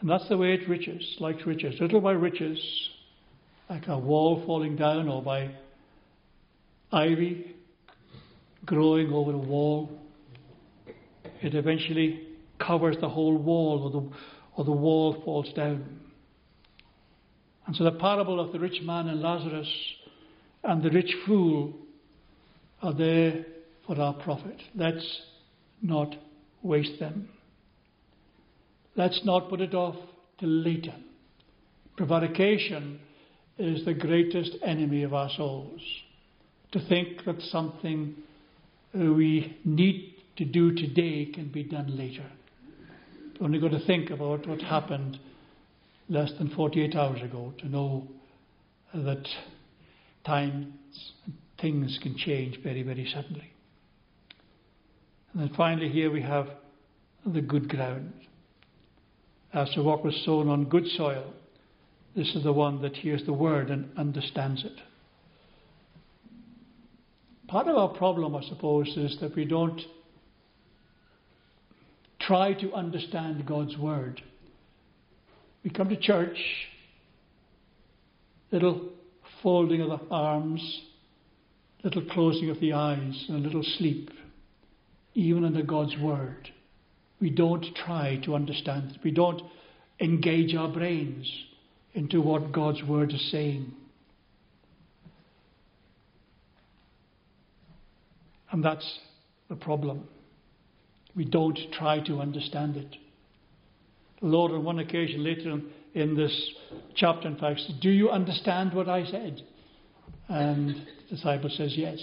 And 0.00 0.08
that's 0.08 0.28
the 0.28 0.38
way 0.38 0.54
it 0.54 0.68
riches, 0.68 1.16
like 1.20 1.44
riches. 1.44 1.78
Little 1.80 2.00
by 2.00 2.12
riches, 2.12 2.58
like 3.68 3.88
a 3.88 3.98
wall 3.98 4.42
falling 4.46 4.76
down 4.76 5.06
or 5.08 5.22
by 5.22 5.50
ivy 6.92 7.56
growing 8.70 9.12
over 9.12 9.32
a 9.32 9.38
wall. 9.38 9.90
It 11.42 11.56
eventually 11.56 12.22
covers 12.64 12.96
the 13.00 13.08
whole 13.08 13.36
wall, 13.36 13.82
or 13.82 13.90
the, 13.90 14.16
or 14.56 14.64
the 14.64 14.70
wall 14.70 15.20
falls 15.24 15.52
down. 15.54 15.98
And 17.66 17.74
so 17.74 17.82
the 17.82 17.90
parable 17.90 18.38
of 18.38 18.52
the 18.52 18.60
rich 18.60 18.80
man 18.82 19.08
and 19.08 19.20
Lazarus 19.20 19.68
and 20.62 20.84
the 20.84 20.90
rich 20.90 21.12
fool 21.26 21.74
are 22.80 22.94
there 22.94 23.44
for 23.88 24.00
our 24.00 24.14
profit. 24.14 24.60
Let's 24.76 25.20
not 25.82 26.14
waste 26.62 27.00
them. 27.00 27.28
Let's 28.94 29.20
not 29.24 29.48
put 29.48 29.60
it 29.60 29.74
off 29.74 29.96
till 30.38 30.48
later. 30.48 30.94
Prevarication 31.96 33.00
is 33.58 33.84
the 33.84 33.94
greatest 33.94 34.52
enemy 34.64 35.02
of 35.02 35.12
our 35.12 35.30
souls. 35.36 35.80
To 36.70 36.80
think 36.88 37.24
that 37.24 37.40
something 37.50 38.14
Uh, 38.94 39.12
we 39.12 39.58
need 39.64 40.14
to 40.36 40.44
do 40.44 40.74
today 40.74 41.26
can 41.26 41.48
be 41.48 41.62
done 41.62 41.96
later. 41.96 42.24
Only 43.40 43.58
got 43.58 43.70
to 43.70 43.86
think 43.86 44.10
about 44.10 44.46
what 44.46 44.60
happened 44.60 45.18
less 46.08 46.32
than 46.38 46.50
48 46.50 46.96
hours 46.96 47.22
ago 47.22 47.54
to 47.58 47.68
know 47.68 48.08
that 48.92 49.26
times 50.24 50.66
things 51.60 51.98
can 52.02 52.16
change 52.16 52.58
very, 52.62 52.82
very 52.82 53.06
suddenly. 53.06 53.52
And 55.32 55.42
then 55.42 55.54
finally, 55.56 55.88
here 55.88 56.10
we 56.10 56.22
have 56.22 56.48
the 57.24 57.40
good 57.40 57.68
ground. 57.68 58.12
As 59.52 59.70
to 59.70 59.82
what 59.82 60.04
was 60.04 60.20
sown 60.24 60.48
on 60.48 60.64
good 60.64 60.86
soil, 60.96 61.32
this 62.16 62.34
is 62.34 62.42
the 62.42 62.52
one 62.52 62.82
that 62.82 62.96
hears 62.96 63.24
the 63.24 63.32
word 63.32 63.70
and 63.70 63.88
understands 63.96 64.64
it. 64.64 64.80
Part 67.50 67.66
of 67.66 67.76
our 67.76 67.88
problem, 67.88 68.36
I 68.36 68.42
suppose, 68.44 68.86
is 68.96 69.18
that 69.20 69.34
we 69.34 69.44
don't 69.44 69.80
try 72.20 72.54
to 72.54 72.72
understand 72.72 73.44
God's 73.44 73.76
Word. 73.76 74.22
We 75.64 75.70
come 75.70 75.88
to 75.88 75.96
church, 75.96 76.38
little 78.52 78.90
folding 79.42 79.80
of 79.80 79.88
the 79.88 80.00
arms, 80.12 80.80
little 81.82 82.04
closing 82.12 82.50
of 82.50 82.60
the 82.60 82.72
eyes, 82.72 83.24
and 83.28 83.38
a 83.38 83.48
little 83.48 83.64
sleep, 83.78 84.10
even 85.14 85.44
under 85.44 85.62
God's 85.62 85.96
Word. 86.00 86.48
We 87.20 87.30
don't 87.30 87.66
try 87.84 88.20
to 88.26 88.36
understand 88.36 88.92
it. 88.92 88.98
We 89.02 89.10
don't 89.10 89.42
engage 89.98 90.54
our 90.54 90.68
brains 90.68 91.28
into 91.94 92.22
what 92.22 92.52
God's 92.52 92.84
Word 92.84 93.12
is 93.12 93.30
saying. 93.32 93.74
And 98.52 98.64
that's 98.64 98.98
the 99.48 99.56
problem. 99.56 100.08
We 101.14 101.24
don't 101.24 101.58
try 101.72 102.00
to 102.06 102.20
understand 102.20 102.76
it. 102.76 102.96
The 104.20 104.26
Lord, 104.26 104.52
on 104.52 104.64
one 104.64 104.78
occasion 104.78 105.24
later 105.24 105.60
in 105.94 106.16
this 106.16 106.50
chapter, 106.94 107.28
in 107.28 107.36
fact, 107.36 107.60
Do 107.80 107.90
you 107.90 108.10
understand 108.10 108.72
what 108.74 108.88
I 108.88 109.04
said? 109.04 109.42
And 110.28 110.68
the 111.08 111.16
disciple 111.16 111.50
says, 111.50 111.74
Yes. 111.76 111.98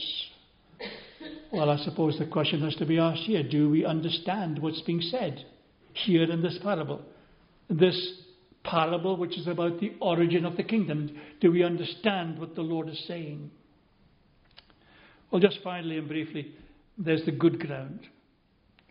Well, 1.51 1.69
I 1.69 1.77
suppose 1.77 2.17
the 2.19 2.25
question 2.25 2.61
has 2.61 2.75
to 2.75 2.85
be 2.85 2.99
asked 2.99 3.21
here 3.21 3.43
do 3.43 3.69
we 3.69 3.85
understand 3.85 4.59
what's 4.59 4.81
being 4.81 5.01
said 5.01 5.45
here 5.93 6.29
in 6.29 6.41
this 6.41 6.59
parable? 6.61 7.01
This 7.69 8.21
parable, 8.63 9.15
which 9.15 9.37
is 9.37 9.47
about 9.47 9.79
the 9.79 9.93
origin 10.01 10.45
of 10.45 10.57
the 10.57 10.63
kingdom, 10.63 11.17
do 11.39 11.51
we 11.51 11.63
understand 11.63 12.37
what 12.39 12.55
the 12.55 12.61
Lord 12.61 12.89
is 12.89 13.01
saying? 13.07 13.49
Well, 15.31 15.41
just 15.41 15.59
finally 15.63 15.97
and 15.97 16.07
briefly, 16.07 16.53
there's 16.97 17.25
the 17.25 17.31
good 17.31 17.59
ground. 17.59 17.99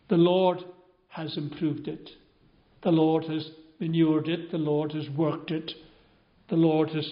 The 0.08 0.16
Lord 0.16 0.58
has 1.08 1.36
improved 1.36 1.88
it. 1.88 2.10
The 2.82 2.90
Lord 2.90 3.24
has 3.24 3.50
manured 3.80 4.28
it. 4.28 4.50
The 4.50 4.58
Lord 4.58 4.92
has 4.92 5.08
worked 5.10 5.50
it. 5.50 5.72
The 6.48 6.56
Lord 6.56 6.90
has 6.90 7.10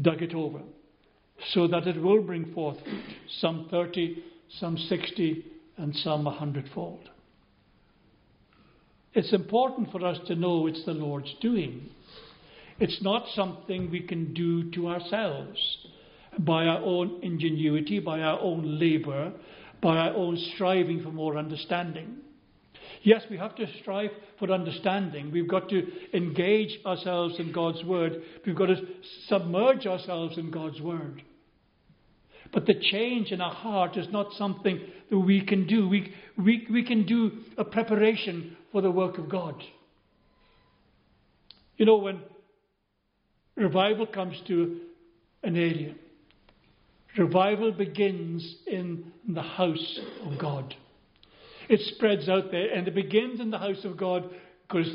dug 0.00 0.22
it 0.22 0.34
over 0.34 0.60
so 1.52 1.66
that 1.68 1.86
it 1.86 2.00
will 2.00 2.22
bring 2.22 2.52
forth 2.52 2.78
some 3.40 3.68
30, 3.70 4.22
some 4.58 4.76
60, 4.76 5.44
and 5.76 5.94
some 5.96 6.26
a 6.26 6.30
hundredfold. 6.30 7.08
It's 9.14 9.32
important 9.32 9.90
for 9.90 10.04
us 10.04 10.18
to 10.26 10.34
know 10.34 10.66
it's 10.66 10.84
the 10.84 10.92
Lord's 10.92 11.34
doing. 11.40 11.88
It's 12.78 13.02
not 13.02 13.24
something 13.34 13.90
we 13.90 14.00
can 14.00 14.34
do 14.34 14.70
to 14.72 14.88
ourselves 14.88 15.58
by 16.38 16.66
our 16.66 16.80
own 16.80 17.20
ingenuity, 17.22 17.98
by 17.98 18.20
our 18.20 18.38
own 18.40 18.78
labour, 18.78 19.32
by 19.80 19.96
our 19.96 20.14
own 20.14 20.36
striving 20.54 21.02
for 21.02 21.10
more 21.10 21.36
understanding. 21.36 22.16
Yes, 23.02 23.22
we 23.30 23.36
have 23.38 23.54
to 23.56 23.66
strive 23.80 24.10
for 24.38 24.50
understanding. 24.50 25.30
We've 25.30 25.48
got 25.48 25.68
to 25.68 25.86
engage 26.14 26.78
ourselves 26.84 27.38
in 27.38 27.52
God's 27.52 27.84
Word. 27.84 28.22
We've 28.44 28.56
got 28.56 28.66
to 28.66 28.76
submerge 29.26 29.86
ourselves 29.86 30.36
in 30.36 30.50
God's 30.50 30.80
Word. 30.80 31.22
But 32.52 32.66
the 32.66 32.74
change 32.74 33.30
in 33.30 33.40
our 33.40 33.52
heart 33.52 33.96
is 33.96 34.08
not 34.10 34.32
something 34.34 34.80
that 35.10 35.18
we 35.18 35.44
can 35.44 35.66
do. 35.66 35.88
We, 35.88 36.14
we, 36.36 36.66
we 36.70 36.82
can 36.82 37.04
do 37.04 37.32
a 37.56 37.64
preparation 37.64 38.56
for 38.72 38.80
the 38.80 38.90
work 38.90 39.18
of 39.18 39.28
God. 39.28 39.62
You 41.76 41.86
know, 41.86 41.98
when 41.98 42.20
revival 43.54 44.06
comes 44.06 44.40
to 44.48 44.80
an 45.42 45.56
area, 45.56 45.94
Revival 47.18 47.72
begins 47.72 48.56
in 48.66 49.12
the 49.28 49.42
house 49.42 50.00
of 50.24 50.38
God. 50.38 50.74
It 51.68 51.80
spreads 51.80 52.28
out 52.28 52.50
there 52.50 52.72
and 52.72 52.86
it 52.88 52.94
begins 52.94 53.40
in 53.40 53.50
the 53.50 53.58
house 53.58 53.84
of 53.84 53.96
God 53.96 54.30
because 54.66 54.88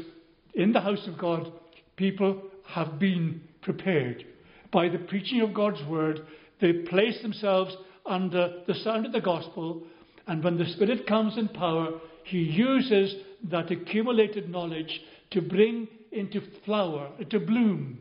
in 0.54 0.72
the 0.72 0.82
house 0.82 1.06
of 1.08 1.18
God, 1.18 1.52
people 1.98 2.42
have 2.66 2.98
been 2.98 3.42
prepared. 3.62 4.26
By 4.72 4.90
the 4.90 5.00
preaching 5.00 5.42
of 5.42 5.54
God's 5.54 5.84
word, 5.88 6.22
they 6.62 6.74
place 6.74 7.22
themselves 7.22 7.76
under 8.06 8.62
the 8.68 8.76
sound 8.76 9.06
of 9.06 9.12
the 9.12 9.22
gospel 9.22 9.84
And 10.28 10.44
when 10.44 10.58
the 10.58 10.66
Spirit 10.66 11.06
comes 11.06 11.38
in 11.38 11.50
power, 11.50 12.00
He 12.24 12.40
uses 12.40 13.16
that 13.50 13.72
accumulated 13.72 14.50
knowledge 14.50 15.02
to 15.32 15.42
bring 15.42 15.88
into 16.12 16.42
flower, 16.66 17.10
to 17.30 17.40
bloom, 17.40 18.00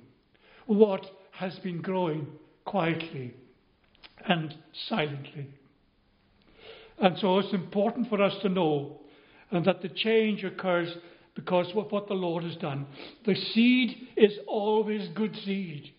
what 0.67 1.05
has 1.33 1.59
been 1.61 1.81
growing 1.83 2.27
quietly 2.65 3.35
and 4.29 4.55
silently. 4.89 5.49
And 6.99 7.19
so 7.19 7.39
it's 7.39 7.53
important 7.53 8.09
for 8.09 8.23
us 8.23 8.35
to 8.43 8.49
know 8.49 9.01
and 9.51 9.65
that 9.67 9.83
the 9.83 9.89
change 9.89 10.45
occurs 10.45 10.89
because 11.35 11.67
of 11.75 11.91
what 11.91 12.09
the 12.09 12.15
Lord 12.15 12.45
has 12.45 12.57
done. 12.57 12.87
The 13.27 13.35
seed 13.35 14.09
is 14.17 14.33
always 14.47 15.09
good 15.15 15.37
seed. 15.45 15.91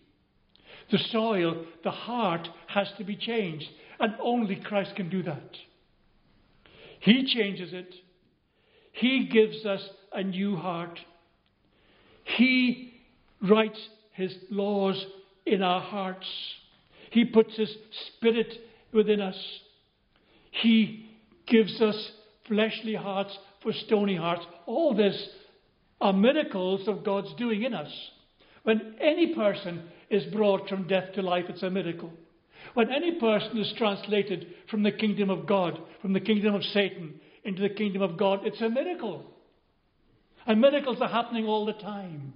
The 0.90 0.98
soil, 1.10 1.64
the 1.82 1.90
heart, 1.90 2.48
has 2.68 2.88
to 2.98 3.04
be 3.04 3.16
changed, 3.16 3.66
and 3.98 4.14
only 4.20 4.56
Christ 4.56 4.96
can 4.96 5.08
do 5.08 5.22
that. 5.22 5.56
He 7.00 7.26
changes 7.26 7.72
it. 7.72 7.94
He 8.92 9.26
gives 9.26 9.64
us 9.64 9.82
a 10.12 10.22
new 10.22 10.56
heart. 10.56 10.98
He 12.24 12.94
writes 13.42 13.78
His 14.12 14.34
laws 14.50 15.04
in 15.46 15.62
our 15.62 15.80
hearts. 15.80 16.26
He 17.14 17.24
puts 17.24 17.56
His 17.56 17.72
Spirit 18.08 18.52
within 18.92 19.20
us. 19.20 19.40
He 20.50 21.08
gives 21.46 21.80
us 21.80 22.10
fleshly 22.48 22.96
hearts 22.96 23.38
for 23.62 23.72
stony 23.72 24.16
hearts. 24.16 24.42
All 24.66 24.96
this 24.96 25.28
are 26.00 26.12
miracles 26.12 26.88
of 26.88 27.04
God's 27.04 27.32
doing 27.34 27.62
in 27.62 27.72
us. 27.72 27.92
When 28.64 28.96
any 29.00 29.32
person 29.32 29.84
is 30.10 30.24
brought 30.34 30.68
from 30.68 30.88
death 30.88 31.12
to 31.14 31.22
life, 31.22 31.44
it's 31.48 31.62
a 31.62 31.70
miracle. 31.70 32.12
When 32.74 32.90
any 32.90 33.20
person 33.20 33.58
is 33.58 33.72
translated 33.78 34.48
from 34.68 34.82
the 34.82 34.90
kingdom 34.90 35.30
of 35.30 35.46
God, 35.46 35.80
from 36.02 36.14
the 36.14 36.20
kingdom 36.20 36.52
of 36.52 36.64
Satan, 36.64 37.20
into 37.44 37.62
the 37.62 37.68
kingdom 37.68 38.02
of 38.02 38.18
God, 38.18 38.40
it's 38.44 38.60
a 38.60 38.68
miracle. 38.68 39.24
And 40.48 40.60
miracles 40.60 40.98
are 41.00 41.08
happening 41.08 41.46
all 41.46 41.64
the 41.64 41.74
time. 41.74 42.32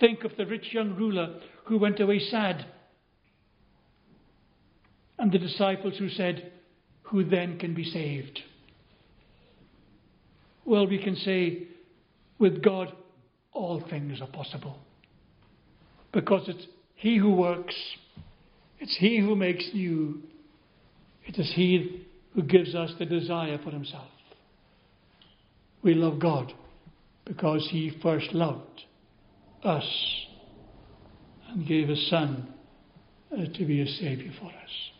Think 0.00 0.24
of 0.24 0.32
the 0.38 0.46
rich 0.46 0.72
young 0.72 0.96
ruler 0.96 1.38
who 1.66 1.78
went 1.78 2.00
away 2.00 2.18
sad. 2.18 2.64
And 5.18 5.32
the 5.32 5.38
disciples 5.38 5.94
who 5.98 6.08
said, 6.08 6.52
Who 7.04 7.24
then 7.24 7.58
can 7.58 7.74
be 7.74 7.84
saved? 7.84 8.40
Well, 10.64 10.86
we 10.86 11.02
can 11.02 11.16
say, 11.16 11.68
with 12.38 12.62
God, 12.62 12.92
all 13.52 13.82
things 13.88 14.20
are 14.20 14.28
possible. 14.28 14.78
Because 16.12 16.48
it's 16.48 16.66
He 16.94 17.18
who 17.18 17.34
works, 17.34 17.74
it's 18.78 18.96
He 18.98 19.18
who 19.18 19.34
makes 19.34 19.68
new, 19.72 20.22
it 21.24 21.38
is 21.38 21.52
He 21.54 22.06
who 22.34 22.42
gives 22.42 22.74
us 22.74 22.92
the 22.98 23.06
desire 23.06 23.58
for 23.62 23.70
Himself. 23.70 24.08
We 25.82 25.94
love 25.94 26.18
God 26.20 26.52
because 27.24 27.66
He 27.70 27.98
first 28.02 28.32
loved 28.32 28.82
us 29.64 29.84
and 31.56 31.66
gave 31.66 31.88
His 31.88 32.08
Son 32.08 32.46
uh, 33.32 33.36
to 33.54 33.64
be 33.64 33.80
a 33.80 33.86
Saviour 33.86 34.32
for 34.38 34.46
us. 34.46 34.90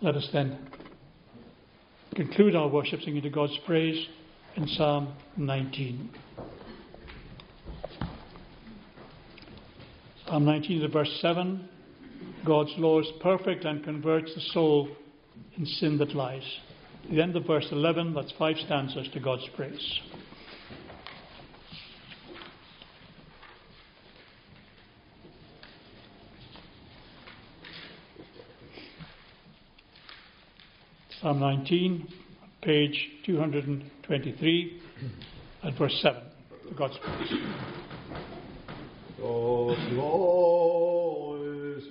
Let 0.00 0.16
us 0.16 0.28
then 0.32 0.58
conclude 2.16 2.56
our 2.56 2.68
worship 2.68 3.00
singing 3.02 3.22
to 3.22 3.30
God's 3.30 3.56
praise 3.66 4.06
in 4.56 4.66
Psalm 4.68 5.12
19. 5.36 6.10
Psalm 10.26 10.44
19, 10.44 10.90
verse 10.90 11.18
7 11.20 11.68
God's 12.46 12.72
law 12.78 13.00
is 13.00 13.06
perfect 13.20 13.64
and 13.64 13.84
converts 13.84 14.34
the 14.34 14.40
soul 14.52 14.88
in 15.56 15.66
sin 15.66 15.98
that 15.98 16.14
lies. 16.14 16.42
the 17.10 17.20
end 17.20 17.36
of 17.36 17.46
verse 17.46 17.66
11, 17.70 18.14
that's 18.14 18.32
five 18.38 18.56
stanzas 18.64 19.08
to 19.12 19.20
God's 19.20 19.46
praise. 19.54 20.00
Psalm 31.22 31.38
19, 31.38 32.08
page 32.62 33.10
223, 33.26 34.82
and 35.62 35.78
verse 35.78 35.96
7. 36.02 36.20
To 36.68 36.74
God's 36.74 36.98
praise. 36.98 37.32
God's 39.20 39.76
law 39.92 41.36
is 41.76 41.84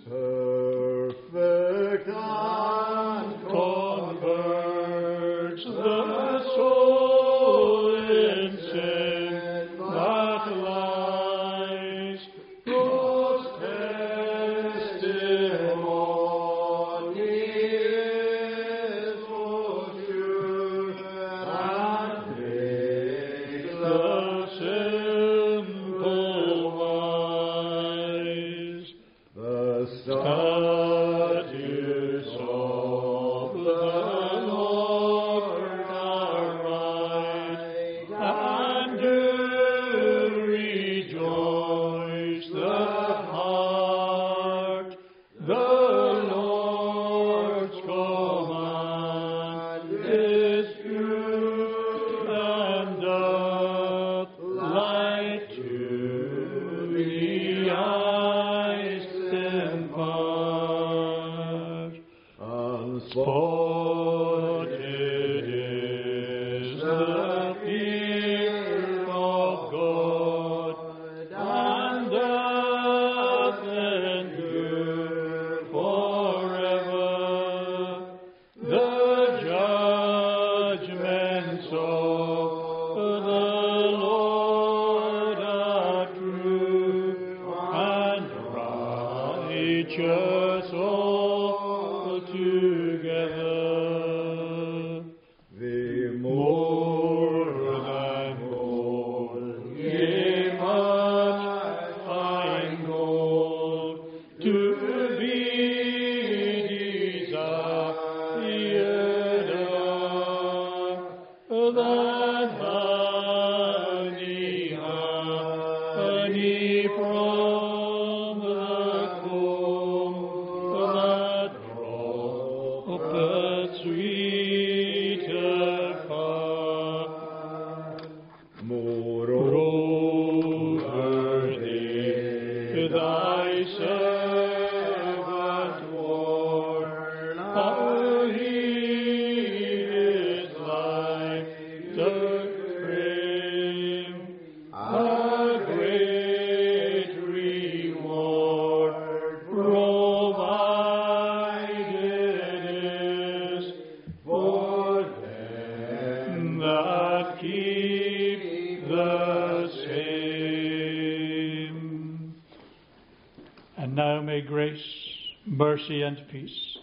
mercy, 165.81 166.01
and 166.01 166.21
peace, 166.31 166.77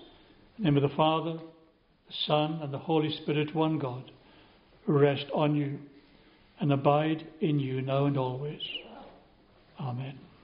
in 0.58 0.64
the 0.64 0.70
name 0.70 0.82
of 0.82 0.90
the 0.90 0.96
Father, 0.96 1.34
the 1.34 2.14
Son, 2.26 2.60
and 2.62 2.72
the 2.72 2.78
Holy 2.78 3.12
Spirit, 3.22 3.54
one 3.54 3.78
God, 3.78 4.10
rest 4.86 5.26
on 5.34 5.54
you 5.54 5.78
and 6.60 6.72
abide 6.72 7.26
in 7.40 7.60
you 7.60 7.82
now 7.82 8.06
and 8.06 8.16
always. 8.16 8.60